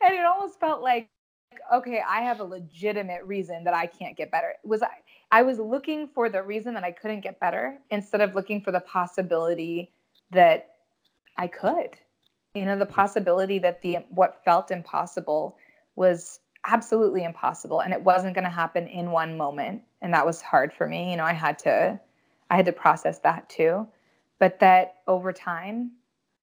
[0.00, 1.08] And it almost felt like,
[1.74, 4.54] okay, I have a legitimate reason that I can't get better.
[4.64, 4.88] Was I?
[5.30, 8.72] I was looking for the reason that I couldn't get better instead of looking for
[8.72, 9.92] the possibility
[10.30, 10.70] that
[11.36, 11.90] I could.
[12.54, 12.90] You know, the mm.
[12.90, 15.56] possibility that the what felt impossible
[15.96, 20.42] was absolutely impossible and it wasn't going to happen in one moment and that was
[20.42, 21.10] hard for me.
[21.10, 22.00] You know, I had to
[22.50, 23.86] I had to process that too.
[24.38, 25.92] But that over time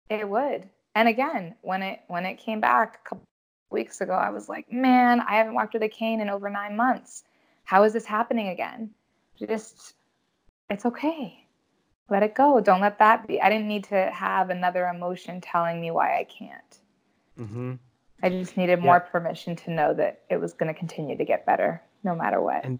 [0.09, 0.69] it would.
[0.93, 3.23] And again, when it when it came back a couple
[3.71, 6.75] weeks ago, I was like, "Man, I haven't walked with a cane in over 9
[6.75, 7.23] months."
[7.65, 8.91] How is this happening again?
[9.37, 9.95] Just,
[10.69, 11.45] it's okay.
[12.09, 12.61] Let it go.
[12.61, 13.41] Don't let that be.
[13.41, 16.79] I didn't need to have another emotion telling me why I can't.
[17.39, 17.73] Mm-hmm.
[18.23, 19.11] I just needed more yeah.
[19.11, 22.63] permission to know that it was going to continue to get better no matter what.
[22.63, 22.79] And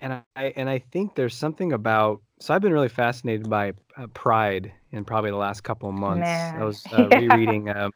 [0.00, 4.08] and I and I think there's something about so I've been really fascinated by uh,
[4.08, 6.22] pride in probably the last couple of months.
[6.22, 6.60] Man.
[6.60, 7.18] I was uh, yeah.
[7.18, 7.92] rereading um,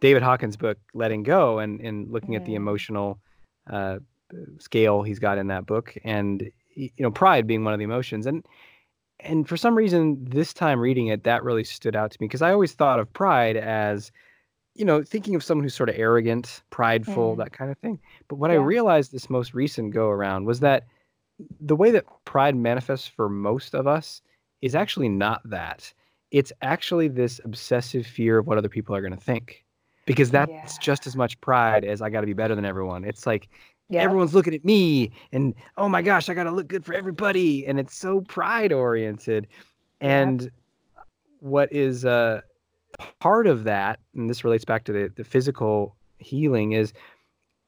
[0.00, 2.36] David Hawkins' book Letting Go and and looking mm.
[2.36, 2.56] at the mm.
[2.56, 3.20] emotional
[3.70, 3.98] uh,
[4.58, 8.26] scale he's got in that book, and you know, pride being one of the emotions,
[8.26, 8.44] and
[9.20, 12.42] and for some reason, this time reading it, that really stood out to me because
[12.42, 14.10] I always thought of pride as
[14.74, 17.38] you know, thinking of someone who's sort of arrogant, prideful, mm.
[17.38, 17.98] that kind of thing.
[18.28, 18.56] But what yeah.
[18.56, 20.84] I realized this most recent go around was that
[21.60, 24.20] the way that pride manifests for most of us
[24.62, 25.92] is actually not that.
[26.30, 29.64] It's actually this obsessive fear of what other people are going to think.
[30.06, 30.66] Because that's yeah.
[30.80, 33.04] just as much pride as I got to be better than everyone.
[33.04, 33.48] It's like
[33.88, 34.02] yeah.
[34.02, 37.78] everyone's looking at me and oh my gosh i gotta look good for everybody and
[37.78, 39.46] it's so pride oriented
[40.00, 41.02] and yeah.
[41.40, 42.40] what is uh
[43.18, 46.92] part of that and this relates back to the, the physical healing is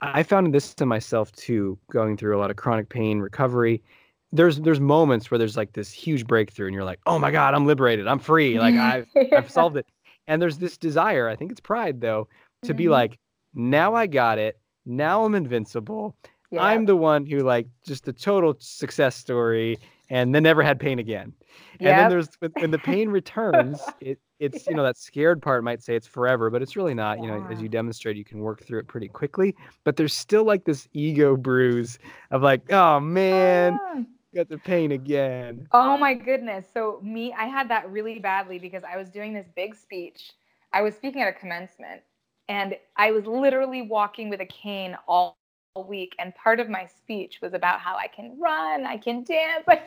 [0.01, 3.83] i found this in myself too going through a lot of chronic pain recovery
[4.33, 7.55] there's there's moments where there's like this huge breakthrough and you're like oh my god
[7.55, 9.87] i'm liberated i'm free like i've i've solved it
[10.27, 12.29] and there's this desire i think it's pride though
[12.63, 12.79] to mm-hmm.
[12.79, 13.19] be like
[13.55, 16.17] now i got it now I'm invincible.
[16.51, 16.63] Yeah.
[16.63, 20.99] I'm the one who like just a total success story and then never had pain
[20.99, 21.33] again.
[21.81, 21.91] Yep.
[21.91, 25.83] And then there's when, the pain returns, it it's you know that scared part might
[25.83, 27.19] say it's forever, but it's really not.
[27.19, 27.25] Yeah.
[27.25, 29.55] You know, as you demonstrate, you can work through it pretty quickly.
[29.85, 31.99] But there's still like this ego bruise
[32.31, 34.03] of like, oh man, ah.
[34.35, 35.67] got the pain again.
[35.73, 36.67] Oh my goodness.
[36.73, 40.33] So me, I had that really badly because I was doing this big speech.
[40.73, 42.03] I was speaking at a commencement
[42.49, 45.37] and I was literally walking with a cane all
[45.89, 49.65] week and part of my speech was about how I can run, I can dance.
[49.69, 49.79] and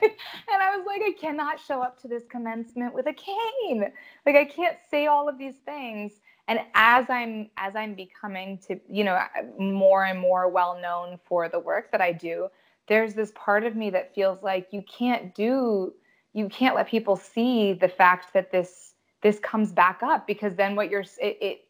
[0.62, 3.92] I was like, I cannot show up to this commencement with a cane.
[4.26, 6.14] Like I can't say all of these things.
[6.48, 9.20] And as I'm as I'm becoming to, you know,
[9.58, 12.50] more and more well known for the work that I do,
[12.88, 15.94] there's this part of me that feels like you can't do
[16.34, 20.76] you can't let people see the fact that this this comes back up because then
[20.76, 21.62] what you're it, it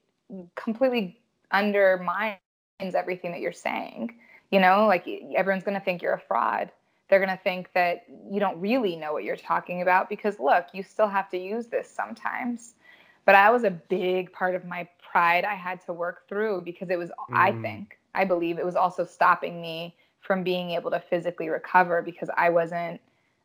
[0.55, 1.19] completely
[1.51, 2.37] undermines
[2.95, 4.15] everything that you're saying.
[4.51, 6.71] You know, like everyone's going to think you're a fraud.
[7.09, 10.67] They're going to think that you don't really know what you're talking about because look,
[10.73, 12.75] you still have to use this sometimes.
[13.25, 16.89] But I was a big part of my pride I had to work through because
[16.89, 17.37] it was, mm.
[17.37, 22.01] I think, I believe it was also stopping me from being able to physically recover
[22.01, 23.01] because I wasn't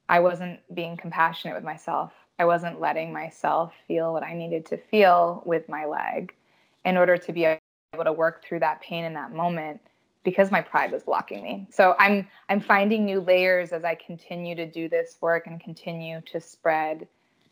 [0.09, 2.12] I wasn't being compassionate with myself.
[2.38, 6.35] I wasn't letting myself feel what I needed to feel with my leg
[6.85, 9.81] in order to be able to work through that pain in that moment
[10.25, 11.66] because my pride was blocking me.
[11.70, 16.20] So I'm I'm finding new layers as I continue to do this work and continue
[16.33, 17.07] to spread,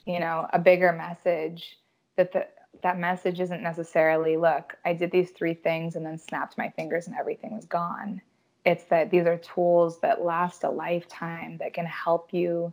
[0.06, 1.78] you know, a bigger message
[2.16, 2.46] that the
[2.82, 7.06] that message isn't necessarily look, I did these three things and then snapped my fingers
[7.06, 8.20] and everything was gone.
[8.64, 12.72] It's that these are tools that last a lifetime that can help you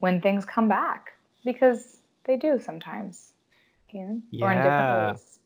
[0.00, 1.12] when things come back
[1.44, 3.32] because they do sometimes.
[3.90, 4.44] You know, yeah.
[4.44, 5.37] or in different ways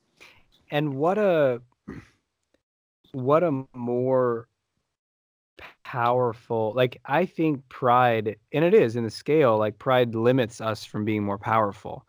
[0.72, 1.60] and what a
[3.12, 4.48] what a more
[5.84, 10.84] powerful like i think pride and it is in the scale like pride limits us
[10.84, 12.04] from being more powerful.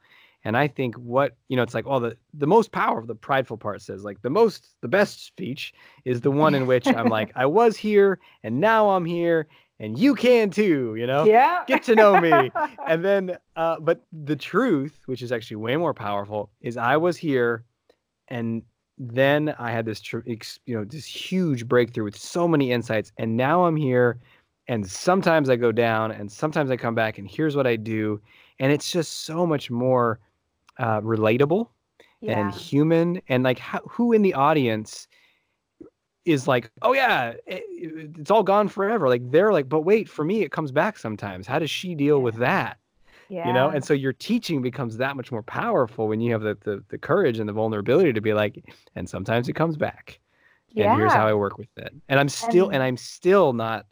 [0.45, 3.15] And i think what you know it's like all oh, the the most powerful the
[3.15, 5.73] prideful part says like the most the best speech
[6.04, 9.47] is the one in which i'm like i was here and now i'm here
[9.80, 11.23] and you can too you know?
[11.26, 11.63] Yeah.
[11.65, 12.52] Get to know me.
[12.88, 17.15] And then uh but the truth which is actually way more powerful is i was
[17.15, 17.63] here
[18.34, 18.63] and
[18.98, 23.65] then I had this, you know, this huge breakthrough with so many insights, and now
[23.65, 24.19] I'm here,
[24.67, 28.19] and sometimes I go down, and sometimes I come back, and here's what I do,
[28.60, 30.19] and it's just so much more
[30.80, 31.67] uh, relatable
[32.22, 32.39] yeah.
[32.39, 35.08] and human, and like how, who in the audience
[36.26, 37.63] is like, oh yeah, it,
[38.17, 39.10] it's all gone forever.
[39.10, 41.46] Like they're like, but wait, for me, it comes back sometimes.
[41.46, 42.24] How does she deal yeah.
[42.24, 42.78] with that?
[43.34, 43.48] Yeah.
[43.48, 46.56] You know, and so your teaching becomes that much more powerful when you have the,
[46.62, 48.63] the the courage and the vulnerability to be like,
[48.96, 50.19] and sometimes it comes back.
[50.69, 50.91] Yeah.
[50.91, 51.96] And here's how I work with it.
[52.10, 53.88] And I'm still and, and I'm still not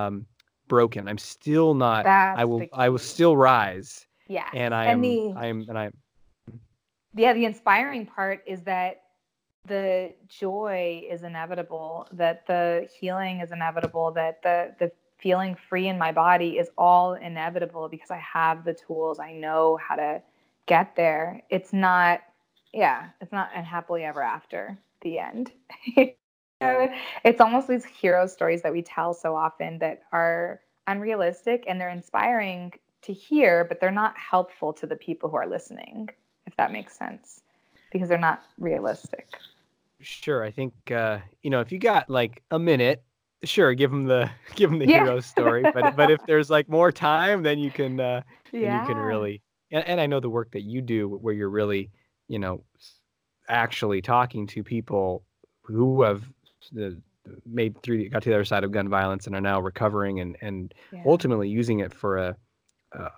[0.00, 0.26] um
[0.66, 1.06] broken.
[1.06, 4.06] I'm still not I will I will still rise.
[4.26, 4.48] Yeah.
[4.52, 5.90] And I am the, I am and I
[7.14, 9.02] Yeah, the inspiring part is that
[9.66, 15.98] the joy is inevitable, that the healing is inevitable, that the the feeling free in
[15.98, 19.18] my body is all inevitable because I have the tools.
[19.18, 20.22] I know how to
[20.66, 21.42] get there.
[21.50, 22.20] It's not,
[22.72, 25.52] yeah, it's not unhappily ever after the end.
[26.60, 31.90] it's almost these hero stories that we tell so often that are unrealistic and they're
[31.90, 32.72] inspiring
[33.02, 36.08] to hear, but they're not helpful to the people who are listening,
[36.46, 37.42] if that makes sense,
[37.92, 39.28] because they're not realistic.
[40.00, 40.42] Sure.
[40.42, 43.02] I think, uh, you know, if you got like a minute
[43.44, 45.04] sure give them the give them the yeah.
[45.04, 48.20] hero story but but if there's like more time then you can uh
[48.52, 48.80] yeah.
[48.80, 51.90] you can really and, and i know the work that you do where you're really
[52.28, 52.62] you know
[53.48, 55.24] actually talking to people
[55.62, 56.24] who have
[56.80, 56.90] uh,
[57.46, 60.36] made through got to the other side of gun violence and are now recovering and
[60.40, 61.02] and yeah.
[61.06, 62.36] ultimately using it for a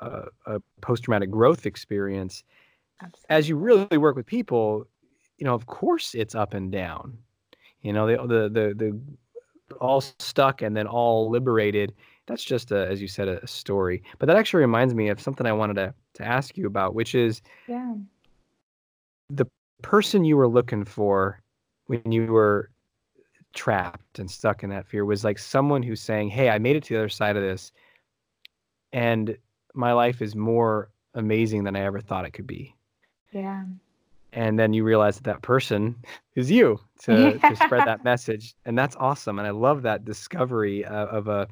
[0.00, 2.44] a, a post-traumatic growth experience
[3.02, 3.26] Absolutely.
[3.28, 4.86] as you really work with people
[5.38, 7.18] you know of course it's up and down
[7.82, 9.00] you know the the the, the
[9.80, 11.94] all stuck and then all liberated.
[12.26, 14.02] That's just a, as you said, a story.
[14.18, 17.14] But that actually reminds me of something I wanted to to ask you about, which
[17.14, 17.94] is yeah.
[19.28, 19.46] the
[19.82, 21.40] person you were looking for
[21.86, 22.70] when you were
[23.54, 26.84] trapped and stuck in that fear was like someone who's saying, "Hey, I made it
[26.84, 27.70] to the other side of this,
[28.92, 29.36] and
[29.74, 32.74] my life is more amazing than I ever thought it could be."
[33.32, 33.64] Yeah
[34.32, 35.96] and then you realize that that person
[36.34, 37.48] is you to, yeah.
[37.48, 41.48] to spread that message and that's awesome and i love that discovery of, of a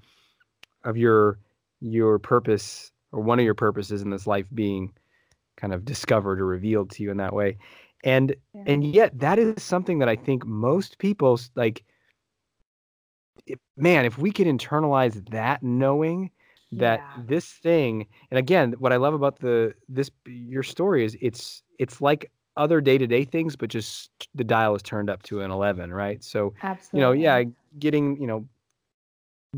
[0.84, 1.38] of your
[1.80, 4.92] your purpose or one of your purposes in this life being
[5.56, 7.56] kind of discovered or revealed to you in that way
[8.04, 8.62] and yeah.
[8.66, 11.84] and yet that is something that i think most people like
[13.76, 16.30] man if we could internalize that knowing
[16.72, 17.22] that yeah.
[17.26, 22.00] this thing and again what i love about the this your story is it's it's
[22.00, 26.22] like other day-to-day things but just the dial is turned up to an 11 right
[26.22, 26.98] so Absolutely.
[26.98, 27.42] you know yeah
[27.78, 28.46] getting you know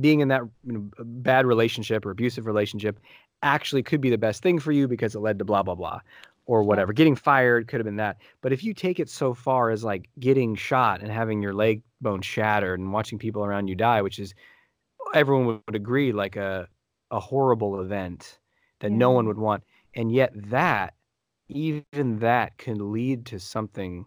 [0.01, 3.01] being in that you know, bad relationship or abusive relationship
[3.43, 6.01] actually could be the best thing for you because it led to blah blah blah
[6.47, 6.97] or whatever yeah.
[6.97, 10.09] getting fired could have been that but if you take it so far as like
[10.19, 14.19] getting shot and having your leg bone shattered and watching people around you die which
[14.19, 14.35] is
[15.15, 16.67] everyone would agree like a
[17.11, 18.39] a horrible event
[18.81, 18.97] that yeah.
[18.97, 19.63] no one would want
[19.95, 20.95] and yet that
[21.49, 24.05] even that can lead to something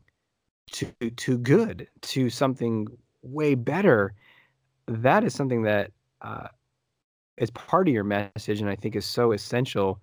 [0.71, 0.85] to
[1.17, 2.87] to good, to something
[3.21, 4.13] way better.
[4.87, 6.47] That is something that uh,
[7.37, 9.99] is part of your message, and I think is so essential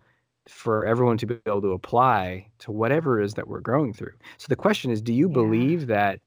[0.48, 4.12] for everyone to be able to apply to whatever it is that we're growing through.
[4.38, 5.34] So the question is, do you yeah.
[5.34, 6.20] believe that?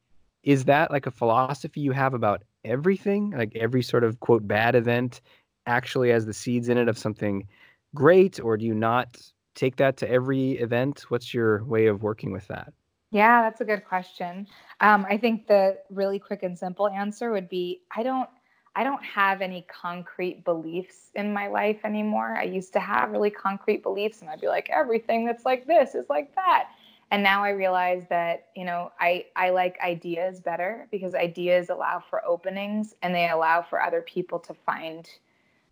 [0.43, 3.32] Is that like a philosophy you have about everything?
[3.32, 5.22] Like every sort of quote bad event
[5.65, 7.48] actually has the seeds in it of something
[7.93, 9.17] great, or do you not
[9.60, 11.06] take that to every event?
[11.10, 12.74] What's your way of working with that?
[13.12, 14.48] Yeah, that's a good question.
[14.82, 18.30] Um, I think the really quick and simple answer would be I don't
[18.76, 22.38] I don't have any concrete beliefs in my life anymore.
[22.38, 25.95] I used to have really concrete beliefs and I'd be like everything that's like this
[25.95, 26.69] is like that.
[27.12, 32.02] And now I realize that, you know, I I like ideas better because ideas allow
[32.10, 35.10] for openings and they allow for other people to find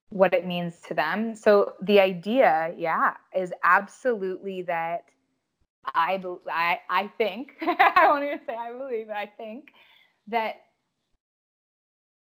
[0.10, 1.36] what it means to them.
[1.36, 5.06] So the idea, yeah, is absolutely that
[5.86, 9.72] I I I think I won't even say I believe, I think
[10.28, 10.56] that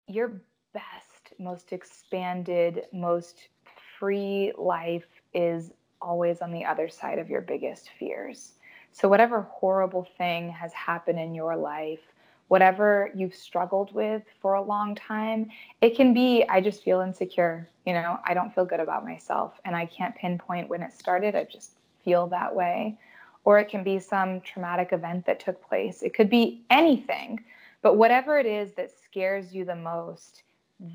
[0.07, 0.41] your
[0.73, 3.49] best, most expanded, most
[3.97, 5.71] free life is
[6.01, 8.53] always on the other side of your biggest fears.
[8.91, 12.13] So whatever horrible thing has happened in your life,
[12.47, 15.49] whatever you've struggled with for a long time,
[15.81, 17.67] it can be, I just feel insecure.
[17.85, 21.35] You know, I don't feel good about myself and I can't pinpoint when it started.
[21.35, 21.71] I just
[22.03, 22.97] feel that way.
[23.43, 26.01] Or it can be some traumatic event that took place.
[26.01, 27.43] It could be anything.
[27.81, 30.43] But whatever it is that scares you the most,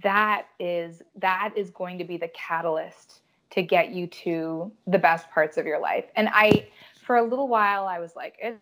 [0.03, 3.21] that is that is going to be the catalyst
[3.51, 6.07] to get you to the best parts of your life.
[6.17, 6.69] And I
[7.03, 8.61] for a little while I was like, it's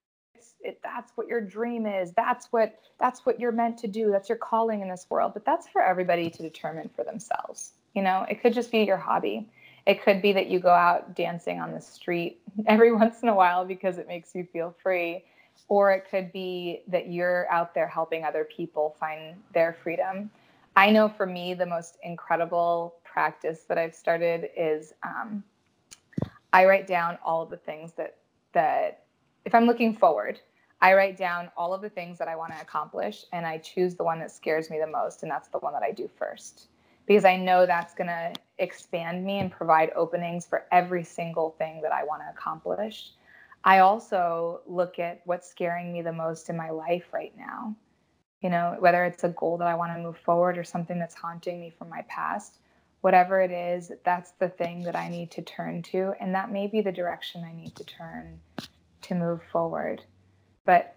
[0.61, 2.13] it, that's what your dream is.
[2.13, 4.11] That's what that's what you're meant to do.
[4.11, 5.33] That's your calling in this world.
[5.35, 7.73] But that's for everybody to determine for themselves.
[7.95, 9.49] You know it could just be your hobby.
[9.87, 13.35] It could be that you go out dancing on the street every once in a
[13.35, 15.25] while because it makes you feel free.
[15.69, 20.31] Or it could be that you're out there helping other people find their freedom.
[20.77, 25.43] I know for me the most incredible practice that i've started is um,
[26.53, 28.19] i write down all of the things that
[28.53, 29.03] that
[29.45, 30.41] if I'm looking forward,
[30.81, 33.97] I write down all of the things that I want to accomplish and I choose
[33.97, 36.69] the one that scares me the most and that's the one that I do first
[37.07, 41.81] because I know that's going to expand me and provide openings for every single thing
[41.83, 43.13] that I want to accomplish.
[43.65, 47.75] I also look at what's scaring me the most in my life right now.
[48.43, 51.15] You know, whether it's a goal that I want to move forward or something that's
[51.15, 52.59] haunting me from my past,
[53.01, 56.13] whatever it is, that's the thing that I need to turn to.
[56.21, 58.39] And that may be the direction I need to turn
[59.03, 60.05] to move forward.
[60.69, 60.97] But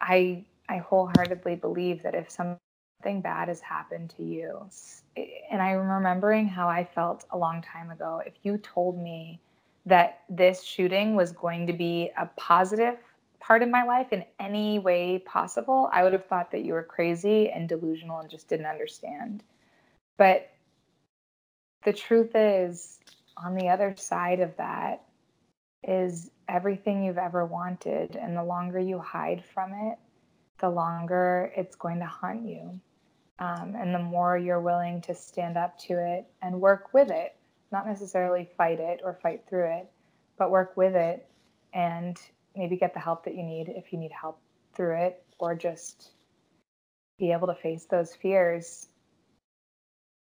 [0.00, 4.70] I I wholeheartedly believe that if something bad has happened to you,
[5.18, 9.38] eh, and I'm remembering how I felt a long time ago, if you told me
[9.84, 12.96] that this shooting was going to be a positive
[13.38, 16.82] part of my life in any way possible, I would have thought that you were
[16.82, 19.42] crazy and delusional and just didn't understand.
[20.16, 20.50] But
[21.84, 22.98] the truth is,
[23.36, 25.02] on the other side of that
[25.86, 28.16] is everything you've ever wanted.
[28.16, 29.98] And the longer you hide from it,
[30.58, 32.80] the longer it's going to haunt you.
[33.38, 37.36] Um, and the more you're willing to stand up to it and work with it,
[37.70, 39.90] not necessarily fight it or fight through it,
[40.38, 41.28] but work with it
[41.74, 42.18] and
[42.56, 44.40] maybe get the help that you need if you need help
[44.74, 46.12] through it, or just
[47.18, 48.88] be able to face those fears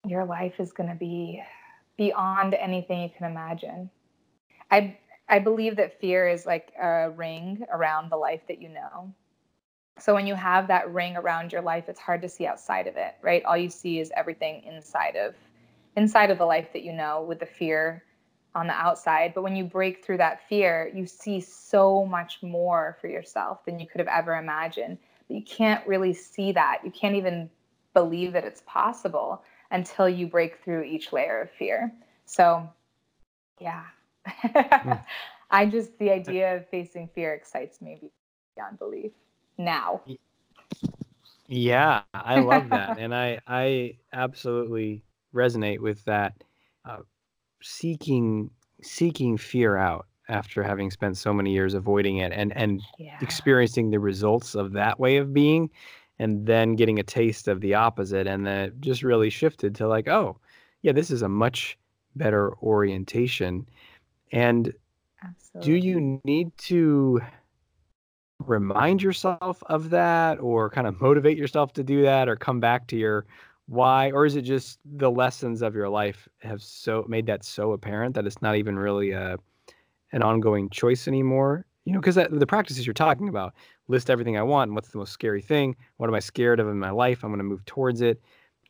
[0.05, 1.41] your life is going to be
[1.97, 3.89] beyond anything you can imagine.
[4.69, 4.97] I
[5.29, 9.13] I believe that fear is like a ring around the life that you know.
[9.99, 12.97] So when you have that ring around your life, it's hard to see outside of
[12.97, 13.43] it, right?
[13.45, 15.35] All you see is everything inside of
[15.95, 18.03] inside of the life that you know with the fear
[18.55, 19.33] on the outside.
[19.33, 23.79] But when you break through that fear, you see so much more for yourself than
[23.79, 24.97] you could have ever imagined.
[25.27, 26.81] But you can't really see that.
[26.83, 27.49] You can't even
[27.93, 31.93] believe that it's possible until you break through each layer of fear.
[32.25, 32.67] So,
[33.59, 33.83] yeah.
[34.27, 35.03] Mm.
[35.51, 38.11] I just, the idea of facing fear excites me
[38.55, 39.11] beyond belief
[39.57, 40.01] now.
[41.47, 42.97] Yeah, I love that.
[42.99, 45.03] and I, I absolutely
[45.33, 46.43] resonate with that.
[46.85, 46.99] Uh,
[47.61, 48.49] seeking,
[48.81, 53.17] seeking fear out after having spent so many years avoiding it and, and yeah.
[53.21, 55.69] experiencing the results of that way of being
[56.19, 59.87] and then getting a taste of the opposite and then it just really shifted to
[59.87, 60.37] like oh
[60.81, 61.77] yeah this is a much
[62.15, 63.67] better orientation
[64.33, 64.73] and
[65.23, 65.79] Absolutely.
[65.79, 67.21] do you need to
[68.39, 72.87] remind yourself of that or kind of motivate yourself to do that or come back
[72.87, 73.25] to your
[73.67, 74.11] why?
[74.11, 78.15] Or is it just the lessons of your life have so made that so apparent
[78.15, 79.37] that it's not even really a
[80.11, 81.65] an ongoing choice anymore?
[81.85, 83.53] You know because the practices you're talking about
[83.89, 85.75] list everything i want and what's the most scary thing?
[85.97, 87.23] What am i scared of in my life?
[87.23, 88.19] I'm going to move towards it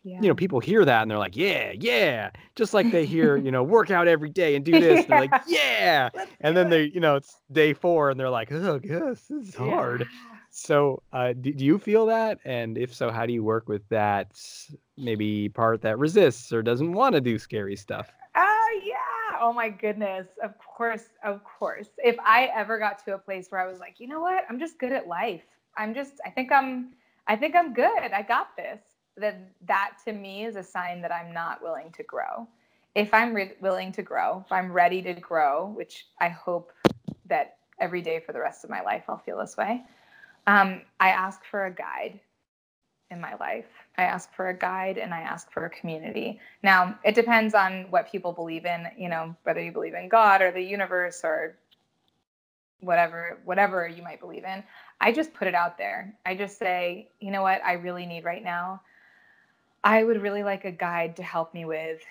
[0.04, 0.20] yeah.
[0.22, 3.52] you know people hear that and they're like yeah yeah just like they hear you
[3.56, 5.00] know work out every day and do this yeah.
[5.00, 6.70] and they're like yeah Let's and then it.
[6.70, 10.38] they you know it's day four and they're like oh yes this is hard yeah.
[10.50, 13.88] so uh, do, do you feel that and if so how do you work with
[13.90, 14.32] that
[14.98, 18.98] maybe part that resists or doesn't want to do scary stuff oh yeah
[19.44, 20.28] Oh my goodness.
[20.42, 21.90] Of course, of course.
[21.98, 24.46] If I ever got to a place where I was like, you know what?
[24.50, 25.44] I'm just good at life.
[25.76, 26.94] I'm just I think I'm
[27.28, 28.12] I think I'm good.
[28.14, 28.80] I got this.
[29.18, 32.48] Then that to me is a sign that I'm not willing to grow.
[32.96, 36.72] If I'm re- willing to grow, if I'm ready to grow, which I hope
[37.26, 39.84] that every day for the rest of my life I'll feel this way.
[40.48, 42.20] Um, I ask for a guide
[43.14, 43.68] in my life.
[43.98, 46.40] I ask for a guide and I ask for a community.
[46.64, 50.42] Now, it depends on what people believe in, you know, whether you believe in God
[50.42, 51.56] or the universe or
[52.80, 54.64] whatever whatever you might believe in.
[55.00, 56.14] I just put it out there.
[56.26, 58.82] I just say, you know what I really need right now?
[59.84, 62.02] I would really like a guide to help me with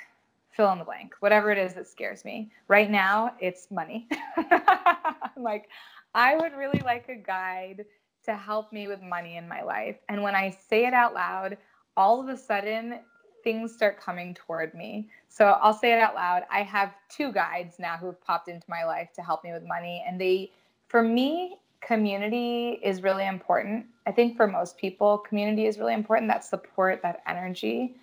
[0.51, 2.51] fill in the blank, whatever it is that scares me.
[2.68, 4.07] Right now, it's money.
[4.37, 5.68] I'm like
[6.14, 7.87] I would really like a guide
[8.25, 9.97] to help me with money in my life.
[10.09, 11.57] And when I say it out loud,
[11.97, 13.01] all of a sudden
[13.43, 15.09] things start coming toward me.
[15.29, 16.43] So I'll say it out loud.
[16.51, 19.64] I have two guides now who have popped into my life to help me with
[19.64, 20.05] money.
[20.07, 20.53] And they,
[20.89, 23.87] for me, community is really important.
[24.07, 27.94] I think for most people, community is really important that support, that energy.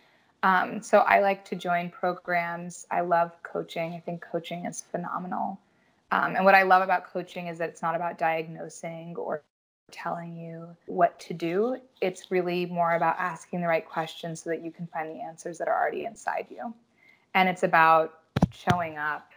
[0.43, 2.87] Um, so I like to join programs.
[2.89, 3.93] I love coaching.
[3.93, 5.59] I think coaching is phenomenal.
[6.11, 9.43] Um, and what I love about coaching is that it's not about diagnosing or
[9.91, 11.77] telling you what to do.
[12.01, 15.57] It's really more about asking the right questions so that you can find the answers
[15.57, 16.73] that are already inside you.
[17.33, 18.19] And it's about
[18.51, 19.31] showing up.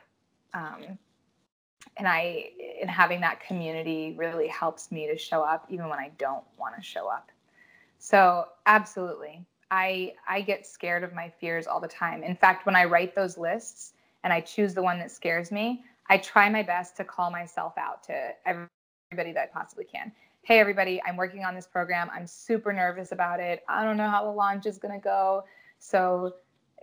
[0.55, 0.99] Um,
[1.97, 6.11] and I, and having that community really helps me to show up even when I
[6.19, 7.31] don't want to show up.
[7.99, 9.45] So, absolutely.
[9.71, 12.23] I, I get scared of my fears all the time.
[12.23, 13.93] In fact, when I write those lists
[14.25, 17.75] and I choose the one that scares me, I try my best to call myself
[17.79, 20.13] out to everybody that I possibly can
[20.45, 22.11] hey, everybody, I'm working on this program.
[22.13, 23.63] I'm super nervous about it.
[23.69, 25.45] I don't know how the launch is going to go.
[25.79, 26.35] So,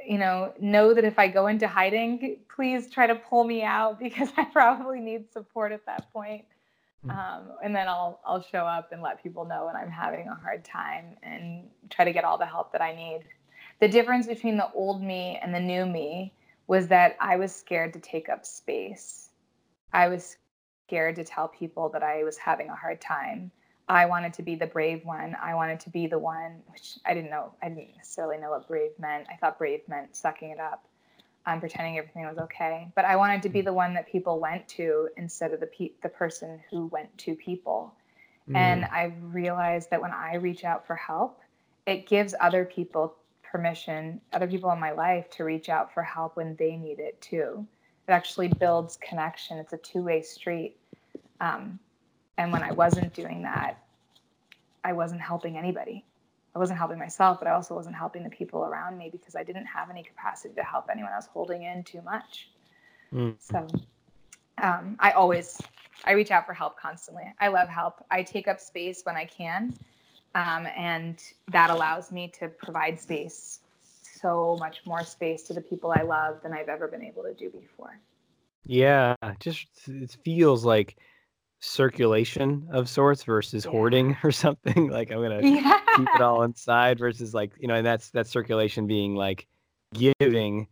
[0.08, 4.00] you know, know that if I go into hiding, please try to pull me out
[4.06, 6.46] because I probably need support at that point.
[7.04, 7.12] Hmm.
[7.12, 10.36] Um, and then I'll I'll show up and let people know when I'm having a
[10.36, 13.22] hard time and try to get all the help that I need.
[13.80, 16.34] The difference between the old me and the new me
[16.68, 19.30] was that I was scared to take up space.
[19.94, 20.38] I was
[20.86, 23.52] scared to tell people that I was having a hard time.
[23.90, 25.36] I wanted to be the brave one.
[25.42, 27.54] I wanted to be the one, which I didn't know.
[27.64, 29.26] I didn't necessarily know what brave meant.
[29.32, 30.86] I thought brave meant sucking it up,
[31.48, 32.88] um, pretending everything was okay.
[32.96, 35.94] But I wanted to be the one that people went to instead of the pe-
[36.04, 37.92] the person who went to people.
[38.48, 38.56] Mm.
[38.56, 41.42] And I realized that when I reach out for help,
[41.88, 46.38] it gives other people permission, other people in my life, to reach out for help
[46.38, 47.66] when they need it too.
[48.08, 49.58] It actually builds connection.
[49.58, 50.78] It's a two way street.
[51.42, 51.80] Um,
[52.40, 53.84] and when I wasn't doing that,
[54.82, 56.06] I wasn't helping anybody.
[56.56, 59.44] I wasn't helping myself, but I also wasn't helping the people around me because I
[59.44, 61.12] didn't have any capacity to help anyone.
[61.12, 62.50] I was holding in too much.
[63.14, 63.36] Mm.
[63.40, 63.68] So
[64.64, 65.60] um, I always
[66.06, 67.26] I reach out for help constantly.
[67.42, 68.06] I love help.
[68.10, 69.74] I take up space when I can,
[70.34, 71.22] um, and
[71.52, 76.42] that allows me to provide space, so much more space to the people I love
[76.42, 78.00] than I've ever been able to do before.
[78.64, 80.96] Yeah, just it feels like
[81.60, 83.72] circulation of sorts versus yeah.
[83.72, 84.90] hoarding or something.
[84.90, 85.80] Like I'm gonna yeah.
[85.96, 89.48] keep it all inside versus like you know, and that's that circulation being like
[89.94, 90.68] giving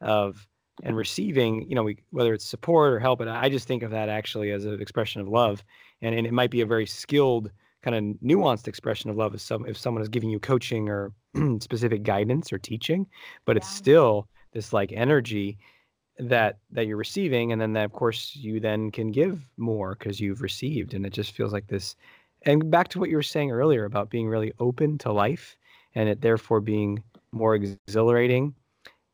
[0.00, 0.46] of
[0.82, 1.68] and receiving.
[1.68, 4.50] You know, we whether it's support or help, and I just think of that actually
[4.52, 5.64] as an expression of love,
[6.02, 7.50] and and it might be a very skilled
[7.82, 11.12] kind of nuanced expression of love if some if someone is giving you coaching or
[11.60, 13.06] specific guidance or teaching,
[13.44, 13.58] but yeah.
[13.58, 15.58] it's still this like energy
[16.18, 20.20] that that you're receiving and then that, of course you then can give more because
[20.20, 21.96] you've received and it just feels like this
[22.42, 25.56] and back to what you were saying earlier about being really open to life
[25.94, 27.02] and it therefore being
[27.32, 28.54] more exhilarating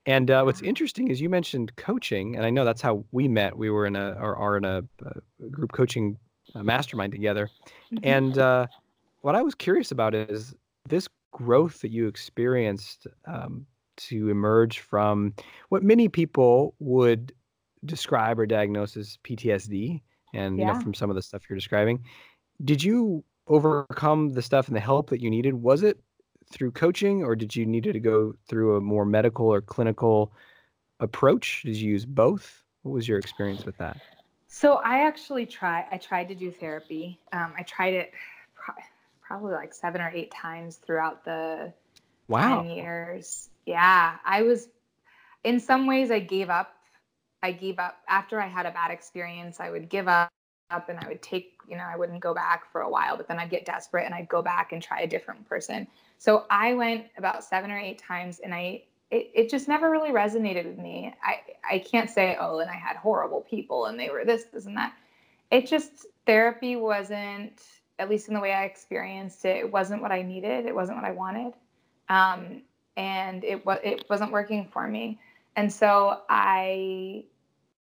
[0.06, 3.56] and uh, what's interesting is you mentioned coaching and i know that's how we met
[3.56, 6.16] we were in a or are in a, a group coaching
[6.54, 7.50] uh, mastermind together
[7.92, 7.98] mm-hmm.
[8.02, 8.66] and uh,
[9.20, 10.54] what i was curious about is
[10.88, 15.34] this growth that you experienced um, to emerge from
[15.68, 17.32] what many people would
[17.84, 20.00] describe or diagnose as PTSD
[20.32, 20.66] and yeah.
[20.66, 22.02] you know from some of the stuff you're describing.
[22.64, 25.54] Did you overcome the stuff and the help that you needed?
[25.54, 25.98] Was it
[26.50, 30.32] through coaching or did you need to go through a more medical or clinical
[31.00, 31.62] approach?
[31.64, 32.64] Did you use both?
[32.82, 33.98] What was your experience with that?
[34.46, 35.86] So I actually tried.
[35.90, 37.20] I tried to do therapy.
[37.32, 38.12] Um, I tried it
[38.54, 38.74] pro-
[39.20, 41.72] probably like seven or eight times throughout the
[42.28, 42.62] wow.
[42.62, 43.50] ten years.
[43.66, 44.68] Yeah, I was
[45.44, 46.74] in some ways I gave up.
[47.42, 49.60] I gave up after I had a bad experience.
[49.60, 50.30] I would give up
[50.70, 53.28] up and I would take, you know, I wouldn't go back for a while, but
[53.28, 55.86] then I'd get desperate and I'd go back and try a different person.
[56.18, 60.10] So I went about 7 or 8 times and I it, it just never really
[60.10, 61.14] resonated with me.
[61.22, 61.40] I
[61.70, 64.76] I can't say oh and I had horrible people and they were this this and
[64.76, 64.94] that.
[65.50, 67.60] It just therapy wasn't
[67.98, 70.66] at least in the way I experienced it, it wasn't what I needed.
[70.66, 71.52] It wasn't what I wanted.
[72.08, 72.62] Um,
[72.96, 75.18] and it was it wasn't working for me.
[75.56, 77.24] And so I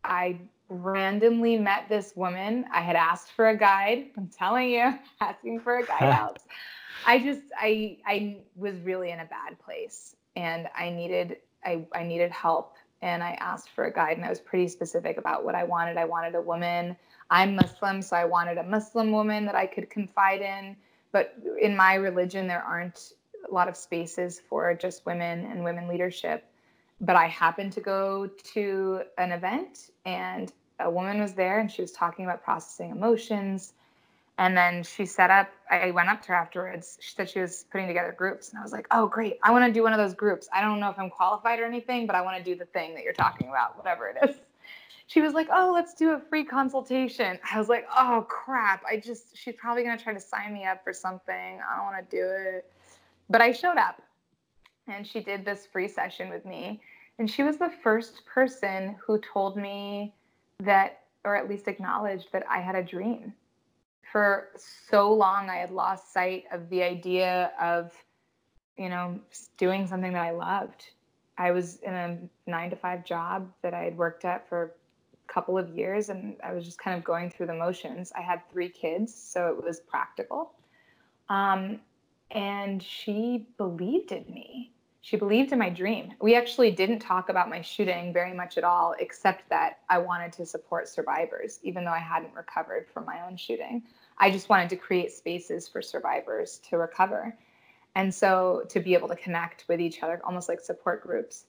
[0.04, 0.40] I
[0.70, 2.66] randomly met this woman.
[2.72, 4.08] I had asked for a guide.
[4.18, 6.40] I'm telling you, asking for a guide out.
[7.06, 12.04] I just I I was really in a bad place and I needed I, I
[12.04, 15.56] needed help and I asked for a guide and I was pretty specific about what
[15.56, 15.98] I wanted.
[15.98, 16.96] I wanted a woman.
[17.30, 20.76] I'm Muslim, so I wanted a Muslim woman that I could confide in.
[21.12, 23.14] But in my religion, there aren't
[23.50, 26.46] a lot of spaces for just women and women leadership.
[27.02, 31.82] But I happened to go to an event and a woman was there and she
[31.82, 33.74] was talking about processing emotions.
[34.38, 36.98] And then she set up, I went up to her afterwards.
[37.02, 38.50] She said she was putting together groups.
[38.50, 39.38] And I was like, oh, great.
[39.44, 40.48] I want to do one of those groups.
[40.54, 42.96] I don't know if I'm qualified or anything, but I want to do the thing
[42.96, 44.38] that you're talking about, whatever it is.
[45.08, 47.40] She was like, oh, let's do a free consultation.
[47.52, 48.84] I was like, oh, crap.
[48.90, 51.36] I just, she's probably going to try to sign me up for something.
[51.36, 52.72] I don't want to do it.
[53.30, 54.02] But I showed up
[54.88, 56.82] and she did this free session with me.
[57.20, 60.16] And she was the first person who told me
[60.62, 63.34] that, or at least acknowledged that I had a dream.
[64.12, 67.92] for so long I had lost sight of the idea of,
[68.78, 69.20] you know,
[69.58, 70.86] doing something that I loved.
[71.38, 72.18] I was in a
[72.48, 74.74] nine to five job that I had worked at for
[75.30, 78.12] a couple of years and I was just kind of going through the motions.
[78.18, 80.54] I had three kids, so it was practical.
[81.30, 81.80] Um,
[82.32, 84.72] and she believed in me.
[85.02, 86.14] She believed in my dream.
[86.22, 90.34] We actually didn't talk about my shooting very much at all, except that I wanted
[90.34, 93.82] to support survivors, even though I hadn't recovered from my own shooting.
[94.18, 97.36] I just wanted to create spaces for survivors to recover.
[97.96, 101.46] And so to be able to connect with each other, almost like support groups.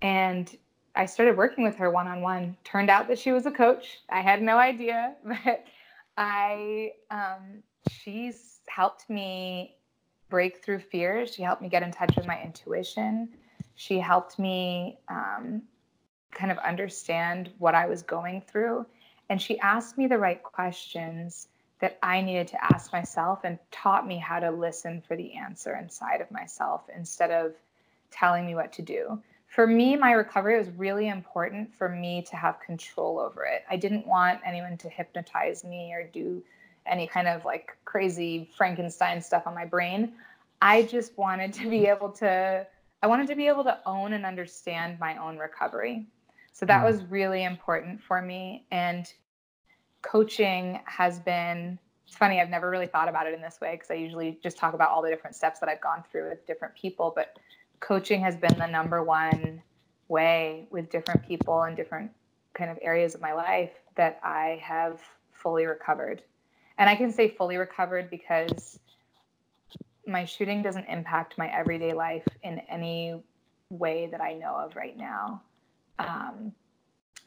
[0.00, 0.56] And
[0.94, 2.56] I started working with her one on one.
[2.64, 4.00] Turned out that she was a coach.
[4.08, 5.64] I had no idea, but
[6.16, 9.76] I, um, she's helped me
[10.32, 11.34] break through fears.
[11.34, 13.28] She helped me get in touch with my intuition.
[13.74, 15.60] She helped me um,
[16.30, 18.86] kind of understand what I was going through.
[19.28, 21.48] And she asked me the right questions
[21.80, 25.76] that I needed to ask myself and taught me how to listen for the answer
[25.76, 27.52] inside of myself instead of
[28.10, 29.22] telling me what to do.
[29.48, 33.64] For me, my recovery was really important for me to have control over it.
[33.68, 36.42] I didn't want anyone to hypnotize me or do
[36.86, 40.12] any kind of like crazy Frankenstein stuff on my brain.
[40.60, 42.66] I just wanted to be able to
[43.02, 46.06] I wanted to be able to own and understand my own recovery.
[46.52, 46.84] So that mm.
[46.84, 49.12] was really important for me and
[50.02, 53.90] coaching has been it's funny i've never really thought about it in this way because
[53.90, 56.74] i usually just talk about all the different steps that i've gone through with different
[56.74, 57.38] people but
[57.80, 59.62] coaching has been the number one
[60.08, 62.10] way with different people and different
[62.52, 65.00] kind of areas of my life that i have
[65.32, 66.22] fully recovered
[66.82, 68.80] and i can say fully recovered because
[70.06, 73.22] my shooting doesn't impact my everyday life in any
[73.70, 75.40] way that i know of right now
[76.00, 76.52] um,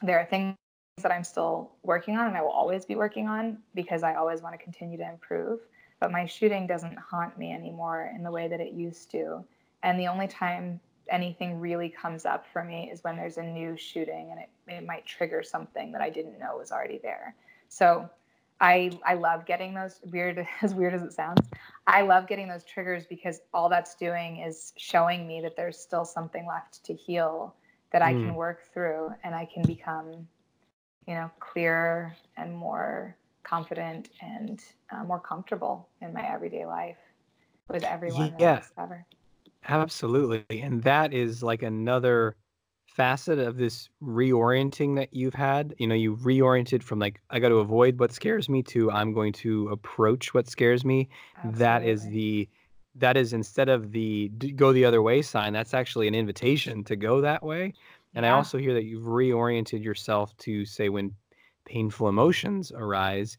[0.02, 0.54] there are things
[1.02, 4.40] that I'm still working on and I will always be working on because I always
[4.40, 5.60] want to continue to improve.
[6.00, 9.44] But my shooting doesn't haunt me anymore in the way that it used to.
[9.82, 10.80] And the only time
[11.10, 14.86] anything really comes up for me is when there's a new shooting and it, it
[14.86, 17.34] might trigger something that I didn't know was already there.
[17.68, 18.08] So
[18.60, 21.46] I I love getting those weird as weird as it sounds.
[21.86, 26.04] I love getting those triggers because all that's doing is showing me that there's still
[26.04, 27.54] something left to heal
[27.92, 28.34] that I can mm.
[28.34, 30.26] work through and I can become
[31.06, 36.96] you know, clearer and more confident and uh, more comfortable in my everyday life
[37.68, 38.60] with everyone yeah
[39.68, 42.34] absolutely and that is like another
[42.96, 47.50] facet of this reorienting that you've had you know you reoriented from like i got
[47.50, 51.58] to avoid what scares me to i'm going to approach what scares me absolutely.
[51.58, 52.48] that is the
[52.94, 56.96] that is instead of the go the other way sign that's actually an invitation to
[56.96, 57.72] go that way
[58.16, 61.14] and I also hear that you've reoriented yourself to say when
[61.66, 63.36] painful emotions arise.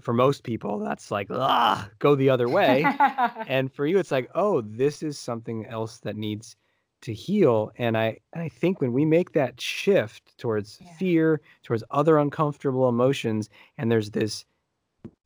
[0.00, 2.84] For most people, that's like, ah, go the other way.
[3.48, 6.56] and for you, it's like, oh, this is something else that needs
[7.04, 7.70] to heal.
[7.76, 10.92] And I, I think when we make that shift towards yeah.
[10.96, 13.48] fear, towards other uncomfortable emotions,
[13.78, 14.44] and there's this,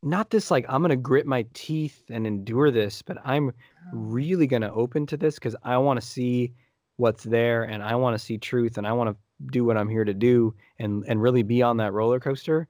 [0.02, 3.52] not this like, I'm going to grit my teeth and endure this, but I'm oh.
[3.92, 6.52] really going to open to this because I want to see
[6.96, 9.16] what's there and I want to see truth and I want to
[9.52, 12.66] do what I'm here to do and and really be on that roller coaster,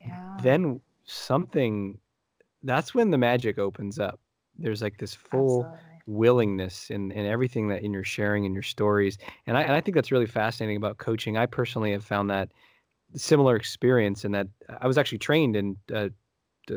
[0.00, 0.38] yeah.
[0.42, 1.98] then something
[2.62, 4.18] that's when the magic opens up.
[4.58, 5.87] There's like this full Absolutely.
[6.08, 9.18] Willingness in, in everything that in your sharing in your stories.
[9.46, 11.36] And I and I think that's really fascinating about coaching.
[11.36, 12.50] I personally have found that
[13.14, 14.48] similar experience in that
[14.80, 16.08] I was actually trained in uh,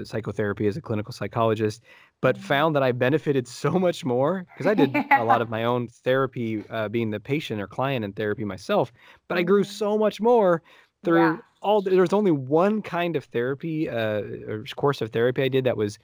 [0.03, 1.83] psychotherapy as a clinical psychologist,
[2.21, 2.45] but mm-hmm.
[2.45, 5.87] found that I benefited so much more because I did a lot of my own
[5.87, 8.91] therapy, uh, being the patient or client in therapy myself.
[9.27, 9.71] But I grew mm-hmm.
[9.71, 10.61] so much more
[11.03, 11.37] through yeah.
[11.61, 11.81] all.
[11.81, 15.77] There was only one kind of therapy, uh, or course of therapy I did that
[15.77, 15.97] was,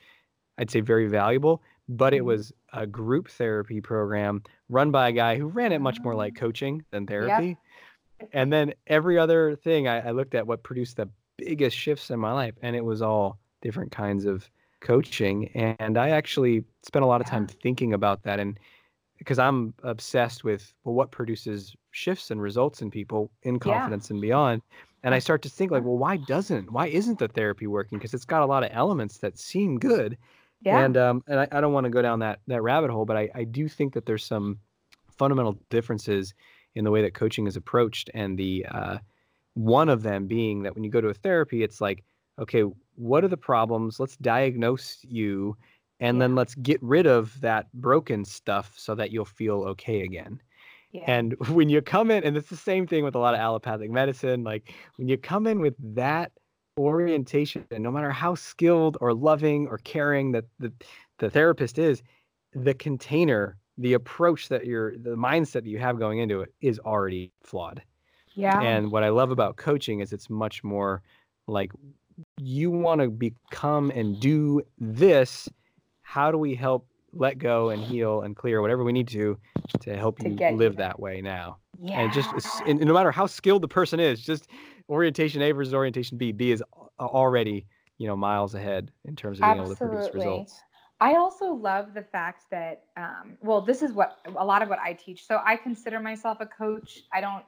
[0.57, 1.61] I'd say, very valuable.
[1.89, 2.27] But it mm-hmm.
[2.27, 6.33] was a group therapy program run by a guy who ran it much more like
[6.37, 6.39] ah.
[6.39, 7.57] coaching than therapy.
[8.19, 8.29] Yep.
[8.33, 12.19] And then every other thing I, I looked at what produced the biggest shifts in
[12.19, 14.49] my life, and it was all different kinds of
[14.79, 15.49] coaching.
[15.55, 18.39] And I actually spent a lot of time thinking about that.
[18.39, 18.59] And
[19.17, 24.15] because I'm obsessed with, well, what produces shifts and results in people in confidence yeah.
[24.15, 24.61] and beyond.
[25.03, 27.97] And I start to think like, well, why doesn't, why isn't the therapy working?
[27.97, 30.17] Because it's got a lot of elements that seem good.
[30.61, 30.79] Yeah.
[30.79, 33.17] And um, and I, I don't want to go down that that rabbit hole, but
[33.17, 34.59] I, I do think that there's some
[35.17, 36.33] fundamental differences
[36.75, 38.09] in the way that coaching is approached.
[38.13, 38.97] And the uh,
[39.53, 42.03] one of them being that when you go to a therapy, it's like,
[42.39, 42.63] okay,
[42.95, 43.99] what are the problems?
[43.99, 45.55] Let's diagnose you
[45.99, 46.21] and yeah.
[46.21, 50.41] then let's get rid of that broken stuff so that you'll feel okay again.
[50.91, 51.03] Yeah.
[51.07, 53.91] And when you come in, and it's the same thing with a lot of allopathic
[53.91, 56.31] medicine, like when you come in with that
[56.77, 60.71] orientation, and no matter how skilled or loving or caring that the,
[61.19, 62.03] the therapist is,
[62.53, 66.79] the container, the approach that you're, the mindset that you have going into it is
[66.79, 67.81] already flawed.
[68.35, 68.61] Yeah.
[68.61, 71.01] And what I love about coaching is it's much more
[71.47, 71.71] like
[72.39, 75.49] you want to become and do this.
[76.03, 79.37] How do we help let go and heal and clear whatever we need to
[79.81, 81.57] to help To you get you live that way now?
[81.79, 82.01] Yeah.
[82.01, 82.29] And just
[82.65, 84.47] and no matter how skilled the person is, just
[84.89, 86.31] orientation A versus orientation B.
[86.31, 86.63] B is
[86.99, 87.65] already
[87.97, 90.27] you know miles ahead in terms of being able to produce Absolutely.
[90.27, 90.61] results.
[90.99, 94.79] I also love the fact that, um, well, this is what a lot of what
[94.79, 95.27] I teach.
[95.27, 97.01] So I consider myself a coach.
[97.13, 97.43] I don't,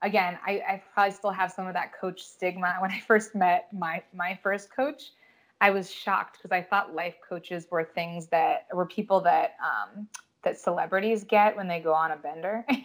[0.00, 2.76] again, I, I probably still have some of that coach stigma.
[2.80, 5.12] When I first met my my first coach,
[5.60, 10.08] I was shocked because I thought life coaches were things that were people that um,
[10.42, 12.64] that celebrities get when they go on a bender.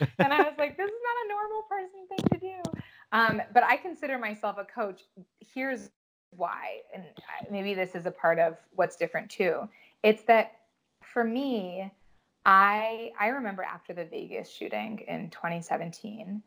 [0.00, 2.80] and I was like, this is not a normal person thing to do.
[3.12, 5.02] Um, but I consider myself a coach.
[5.40, 5.90] Here's
[6.36, 7.04] why, and
[7.50, 9.68] maybe this is a part of what's different too.
[10.02, 10.60] It's that
[11.02, 11.90] for me,
[12.46, 16.42] I I remember after the Vegas shooting in 2017,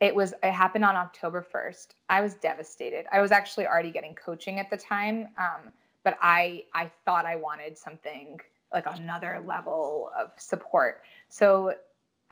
[0.00, 1.88] it was it happened on October 1st.
[2.08, 3.06] I was devastated.
[3.12, 5.72] I was actually already getting coaching at the time, um,
[6.04, 8.40] but I I thought I wanted something
[8.72, 11.02] like another level of support.
[11.28, 11.74] So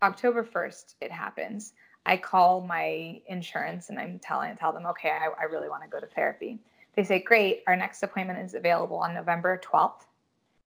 [0.03, 1.73] October 1st, it happens.
[2.05, 5.89] I call my insurance and I'm telling tell them, okay, I, I really want to
[5.89, 6.59] go to therapy.
[6.95, 10.07] They say, great, our next appointment is available on November 12th.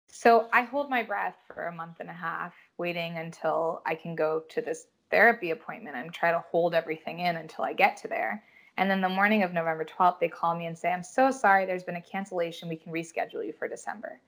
[0.08, 4.16] So I hold my breath for a month and a half, waiting until I can
[4.16, 8.08] go to this therapy appointment and try to hold everything in until I get to
[8.08, 8.44] there.
[8.78, 11.66] And then the morning of November 12th, they call me and say, I'm so sorry,
[11.66, 12.70] there's been a cancellation.
[12.70, 14.20] We can reschedule you for December.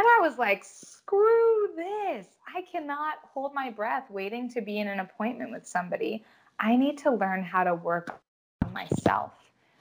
[0.00, 2.26] And I was like, screw this.
[2.48, 6.24] I cannot hold my breath waiting to be in an appointment with somebody.
[6.58, 8.18] I need to learn how to work
[8.64, 9.32] on myself.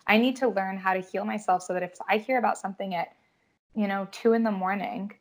[0.07, 2.95] I need to learn how to heal myself so that if I hear about something
[2.95, 3.15] at,
[3.73, 5.13] you know, two in the morning,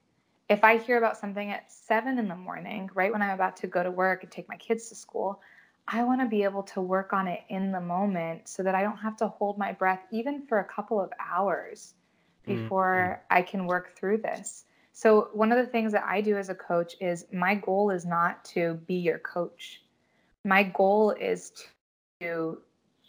[0.48, 3.68] if I hear about something at seven in the morning, right when I'm about to
[3.68, 5.40] go to work and take my kids to school,
[5.86, 8.82] I want to be able to work on it in the moment so that I
[8.82, 11.94] don't have to hold my breath even for a couple of hours
[12.48, 14.64] Mm, before I can work through this.
[14.98, 18.04] So, one of the things that I do as a coach is my goal is
[18.04, 19.80] not to be your coach.
[20.44, 21.52] My goal is
[22.20, 22.58] to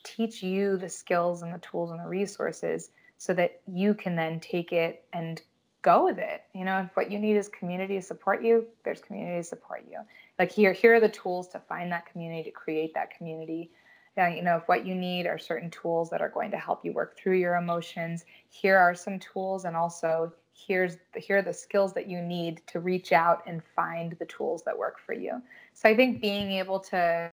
[0.04, 4.40] teach you the skills and the tools and the resources so that you can then
[4.40, 5.42] take it and
[5.82, 6.44] go with it.
[6.54, 9.84] You know, if what you need is community to support you, there's community to support
[9.90, 9.98] you.
[10.38, 13.72] Like here, here are the tools to find that community, to create that community.
[14.16, 16.86] Uh, you know, if what you need are certain tools that are going to help
[16.86, 20.32] you work through your emotions, here are some tools, and also
[20.68, 24.64] here's here are the skills that you need to reach out and find the tools
[24.64, 25.42] that work for you.
[25.74, 27.32] So I think being able to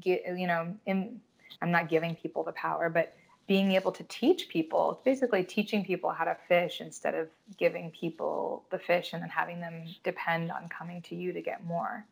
[0.00, 1.20] get, you know, in,
[1.62, 3.14] I'm not giving people the power, but
[3.46, 8.64] being able to teach people, basically teaching people how to fish instead of giving people
[8.70, 12.06] the fish and then having them depend on coming to you to get more.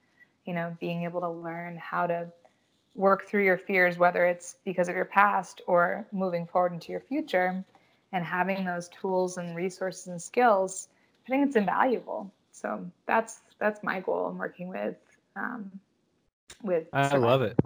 [0.46, 2.26] You know, being able to learn how to
[2.94, 7.00] work through your fears, whether it's because of your past or moving forward into your
[7.00, 7.64] future,
[8.12, 10.88] and having those tools and resources and skills,
[11.26, 12.32] I think it's invaluable.
[12.52, 14.96] So that's that's my goal in working with
[15.36, 15.70] um,
[16.62, 16.86] with.
[16.92, 17.58] I love it.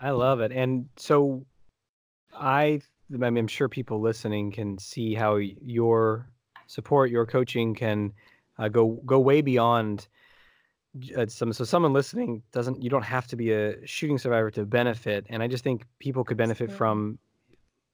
[0.00, 0.52] I love it.
[0.52, 1.44] And so
[2.34, 2.80] I
[3.12, 6.28] I mean, I'm sure people listening can see how your
[6.66, 8.12] support, your coaching can
[8.58, 10.08] uh, go go way beyond
[11.16, 11.52] uh, some.
[11.52, 15.26] So someone listening doesn't you don't have to be a shooting survivor to benefit.
[15.30, 17.18] And I just think people could benefit from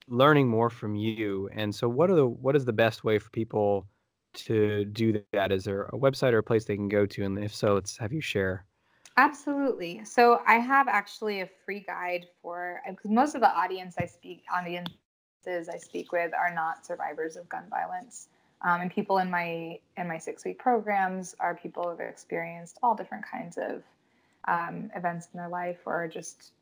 [0.09, 1.49] learning more from you.
[1.53, 3.87] And so what are the what is the best way for people
[4.35, 5.53] to do that?
[5.53, 7.25] Is there a website or a place they can go to?
[7.25, 8.67] And if so, let's have you share.
[9.17, 10.05] Absolutely.
[10.05, 14.43] So I have actually a free guide for because most of the audience I speak
[14.53, 18.29] audiences I speak with are not survivors of gun violence,
[18.63, 22.79] um, and people in my in my six week programs are people who have experienced
[22.83, 23.85] all different kinds of
[24.49, 26.53] um, events in their life or just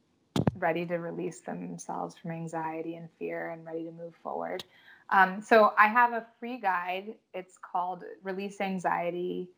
[0.58, 4.64] ready to release themselves from anxiety and fear and ready to move forward.
[5.10, 7.14] Um, so I have a free guide.
[7.34, 9.48] It's called Release Anxiety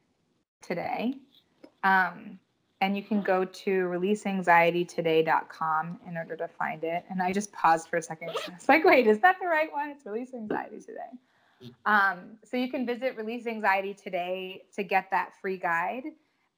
[0.63, 1.15] Today.
[1.85, 2.41] Um,
[2.81, 7.05] and you can go to releaseanxietytoday.com in order to find it.
[7.09, 8.31] And I just paused for a second.
[8.49, 9.91] It's like, wait, is that the right one?
[9.91, 11.13] It's Release Anxiety Today.
[11.87, 16.07] Um, so you can visit Release Anxiety Today to get that free guide.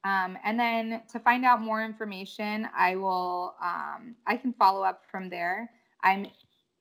[0.03, 5.03] Um, and then to find out more information, I will um, I can follow up
[5.09, 5.69] from there.
[6.03, 6.27] I'm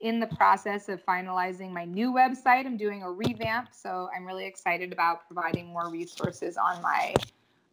[0.00, 2.66] in the process of finalizing my new website.
[2.66, 7.14] I'm doing a revamp, so I'm really excited about providing more resources on my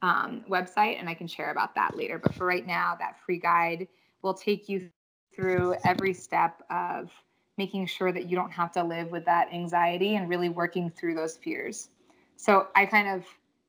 [0.02, 2.18] um, website, and I can share about that later.
[2.18, 3.88] But for right now, that free guide
[4.22, 4.89] will take you
[5.36, 7.12] through every step of
[7.58, 11.16] making sure that you don't have to live with that anxiety and really working through
[11.16, 11.89] those fears.
[12.36, 13.26] So I kind of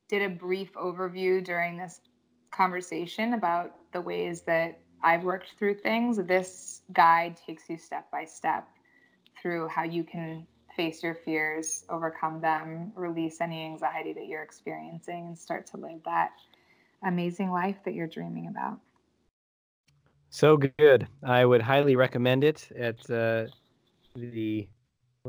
[0.08, 2.00] did a brief overview during this
[2.50, 6.16] conversation about the ways that I've worked through things.
[6.16, 8.68] This guide takes you step by step
[9.40, 10.46] through how you can
[10.76, 16.00] face your fears, overcome them, release any anxiety that you're experiencing, and start to live
[16.04, 16.32] that
[17.04, 18.78] amazing life that you're dreaming about.
[20.30, 21.06] So good.
[21.22, 23.44] I would highly recommend it at uh,
[24.16, 24.66] the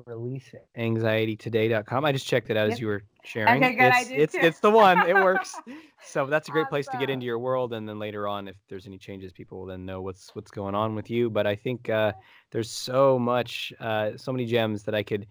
[0.03, 2.05] releaseanxietytoday.com.
[2.05, 2.73] I just checked it out yep.
[2.73, 3.63] as you were sharing.
[3.63, 3.85] Okay, good.
[3.85, 4.39] It's, I did it's, too.
[4.41, 5.07] it's the one.
[5.07, 5.55] It works.
[6.05, 6.69] so that's a great awesome.
[6.69, 9.59] place to get into your world, and then later on, if there's any changes, people
[9.59, 11.29] will then know what's what's going on with you.
[11.29, 12.13] But I think uh,
[12.51, 15.27] there's so much, uh, so many gems that I could.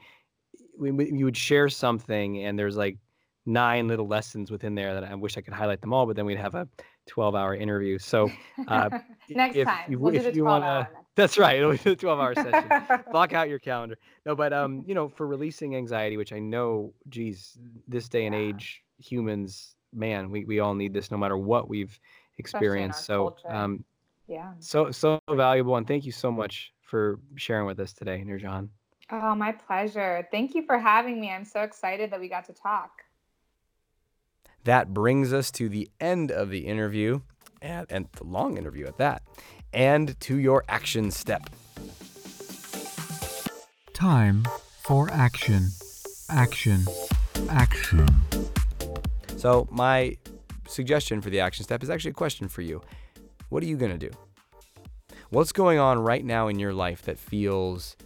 [0.78, 2.98] We, we, you would share something, and there's like
[3.46, 6.24] nine little lessons within there that I wish I could highlight them all, but then
[6.24, 6.68] we'd have a
[7.06, 7.98] 12 hour interview.
[7.98, 8.30] So
[8.68, 8.98] uh,
[9.28, 11.58] next if, time, you, we'll if you want to, that's right.
[11.58, 13.02] It'll be a 12 hour session.
[13.10, 13.98] Block out your calendar.
[14.26, 17.58] No, but um, you know, for releasing anxiety, which I know, geez,
[17.88, 18.42] this day and yeah.
[18.42, 21.98] age, humans, man, we, we all need this no matter what we've
[22.38, 23.04] experienced.
[23.04, 23.84] So um,
[24.26, 28.68] yeah, so so valuable, and thank you so much for sharing with us today, Noorjahan.
[29.10, 30.26] Oh, my pleasure.
[30.30, 31.30] Thank you for having me.
[31.30, 33.02] I'm so excited that we got to talk.
[34.64, 37.20] That brings us to the end of the interview,
[37.60, 39.22] and, and the long interview at that,
[39.74, 41.50] and to your action step.
[43.92, 44.44] Time
[44.82, 45.68] for action.
[46.30, 46.84] Action.
[47.50, 48.08] Action.
[49.36, 50.16] So, my
[50.66, 52.80] suggestion for the action step is actually a question for you.
[53.50, 54.10] What are you going to do?
[55.30, 57.96] What's going on right now in your life that feels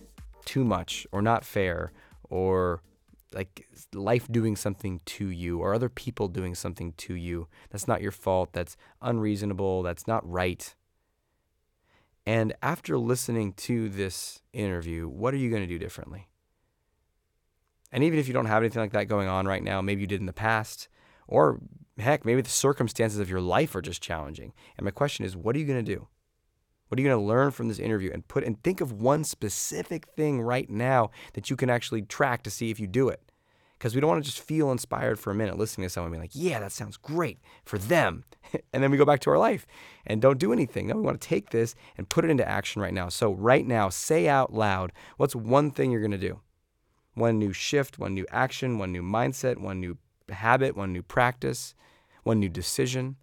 [0.44, 1.92] too much or not fair
[2.28, 2.82] or
[3.34, 8.00] like life doing something to you or other people doing something to you that's not
[8.00, 10.74] your fault, that's unreasonable, that's not right.
[12.28, 16.28] And after listening to this interview, what are you going to do differently?
[17.90, 20.06] And even if you don't have anything like that going on right now, maybe you
[20.06, 20.88] did in the past,
[21.26, 21.58] or
[21.98, 24.52] heck, maybe the circumstances of your life are just challenging.
[24.76, 26.06] And my question is, what are you going to do?
[26.88, 29.24] What are you going to learn from this interview and put and think of one
[29.24, 33.27] specific thing right now that you can actually track to see if you do it?
[33.78, 36.22] Because we don't want to just feel inspired for a minute listening to someone being
[36.22, 38.24] like, yeah, that sounds great for them.
[38.72, 39.66] and then we go back to our life
[40.04, 40.88] and don't do anything.
[40.88, 43.08] No, we want to take this and put it into action right now.
[43.08, 46.40] So, right now, say out loud what's one thing you're going to do?
[47.14, 49.96] One new shift, one new action, one new mindset, one new
[50.28, 51.74] habit, one new practice,
[52.24, 53.16] one new decision.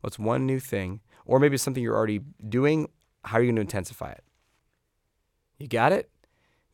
[0.00, 2.88] What's one new thing or maybe it's something you're already doing.
[3.24, 4.24] How are you going to intensify it?
[5.58, 6.10] You got it?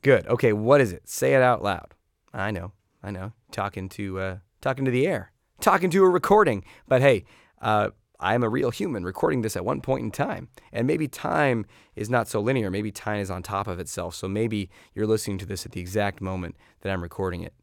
[0.00, 0.26] Good.
[0.28, 1.08] Okay, what is it?
[1.08, 1.94] Say it out loud.
[2.36, 2.72] I know,
[3.02, 3.32] I know.
[3.50, 6.64] Talking to uh, talking to the air, talking to a recording.
[6.86, 7.24] But hey,
[7.62, 10.48] uh, I'm a real human recording this at one point in time.
[10.72, 12.70] And maybe time is not so linear.
[12.70, 14.14] Maybe time is on top of itself.
[14.14, 17.54] So maybe you're listening to this at the exact moment that I'm recording it.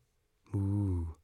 [0.55, 1.15] Ooh.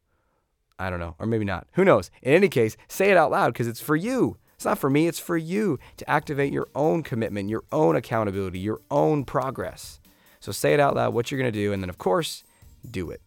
[0.78, 1.16] I don't know.
[1.20, 1.68] Or maybe not.
[1.74, 2.10] Who knows?
[2.22, 4.38] In any case, say it out loud because it's for you.
[4.56, 8.60] It's not for me, it's for you to activate your own commitment, your own accountability,
[8.60, 10.02] your own progress.
[10.42, 11.72] So say it out loud what you're going to do.
[11.72, 12.44] And then, of course,
[12.90, 13.22] do it.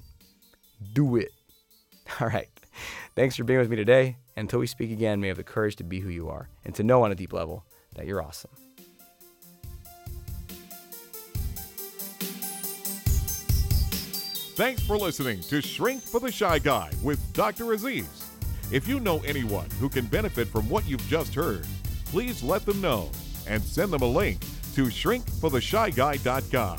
[0.93, 1.33] Do it.
[2.21, 2.49] All right.
[3.15, 4.17] Thanks for being with me today.
[4.37, 6.75] Until we speak again, may you have the courage to be who you are and
[6.75, 7.65] to know on a deep level
[7.95, 8.51] that you're awesome.
[14.55, 17.73] Thanks for listening to Shrink for the Shy Guy with Dr.
[17.73, 18.31] Aziz.
[18.71, 21.67] If you know anyone who can benefit from what you've just heard,
[22.07, 23.11] please let them know
[23.47, 24.41] and send them a link
[24.75, 26.79] to shrinkfortheshyguy.com.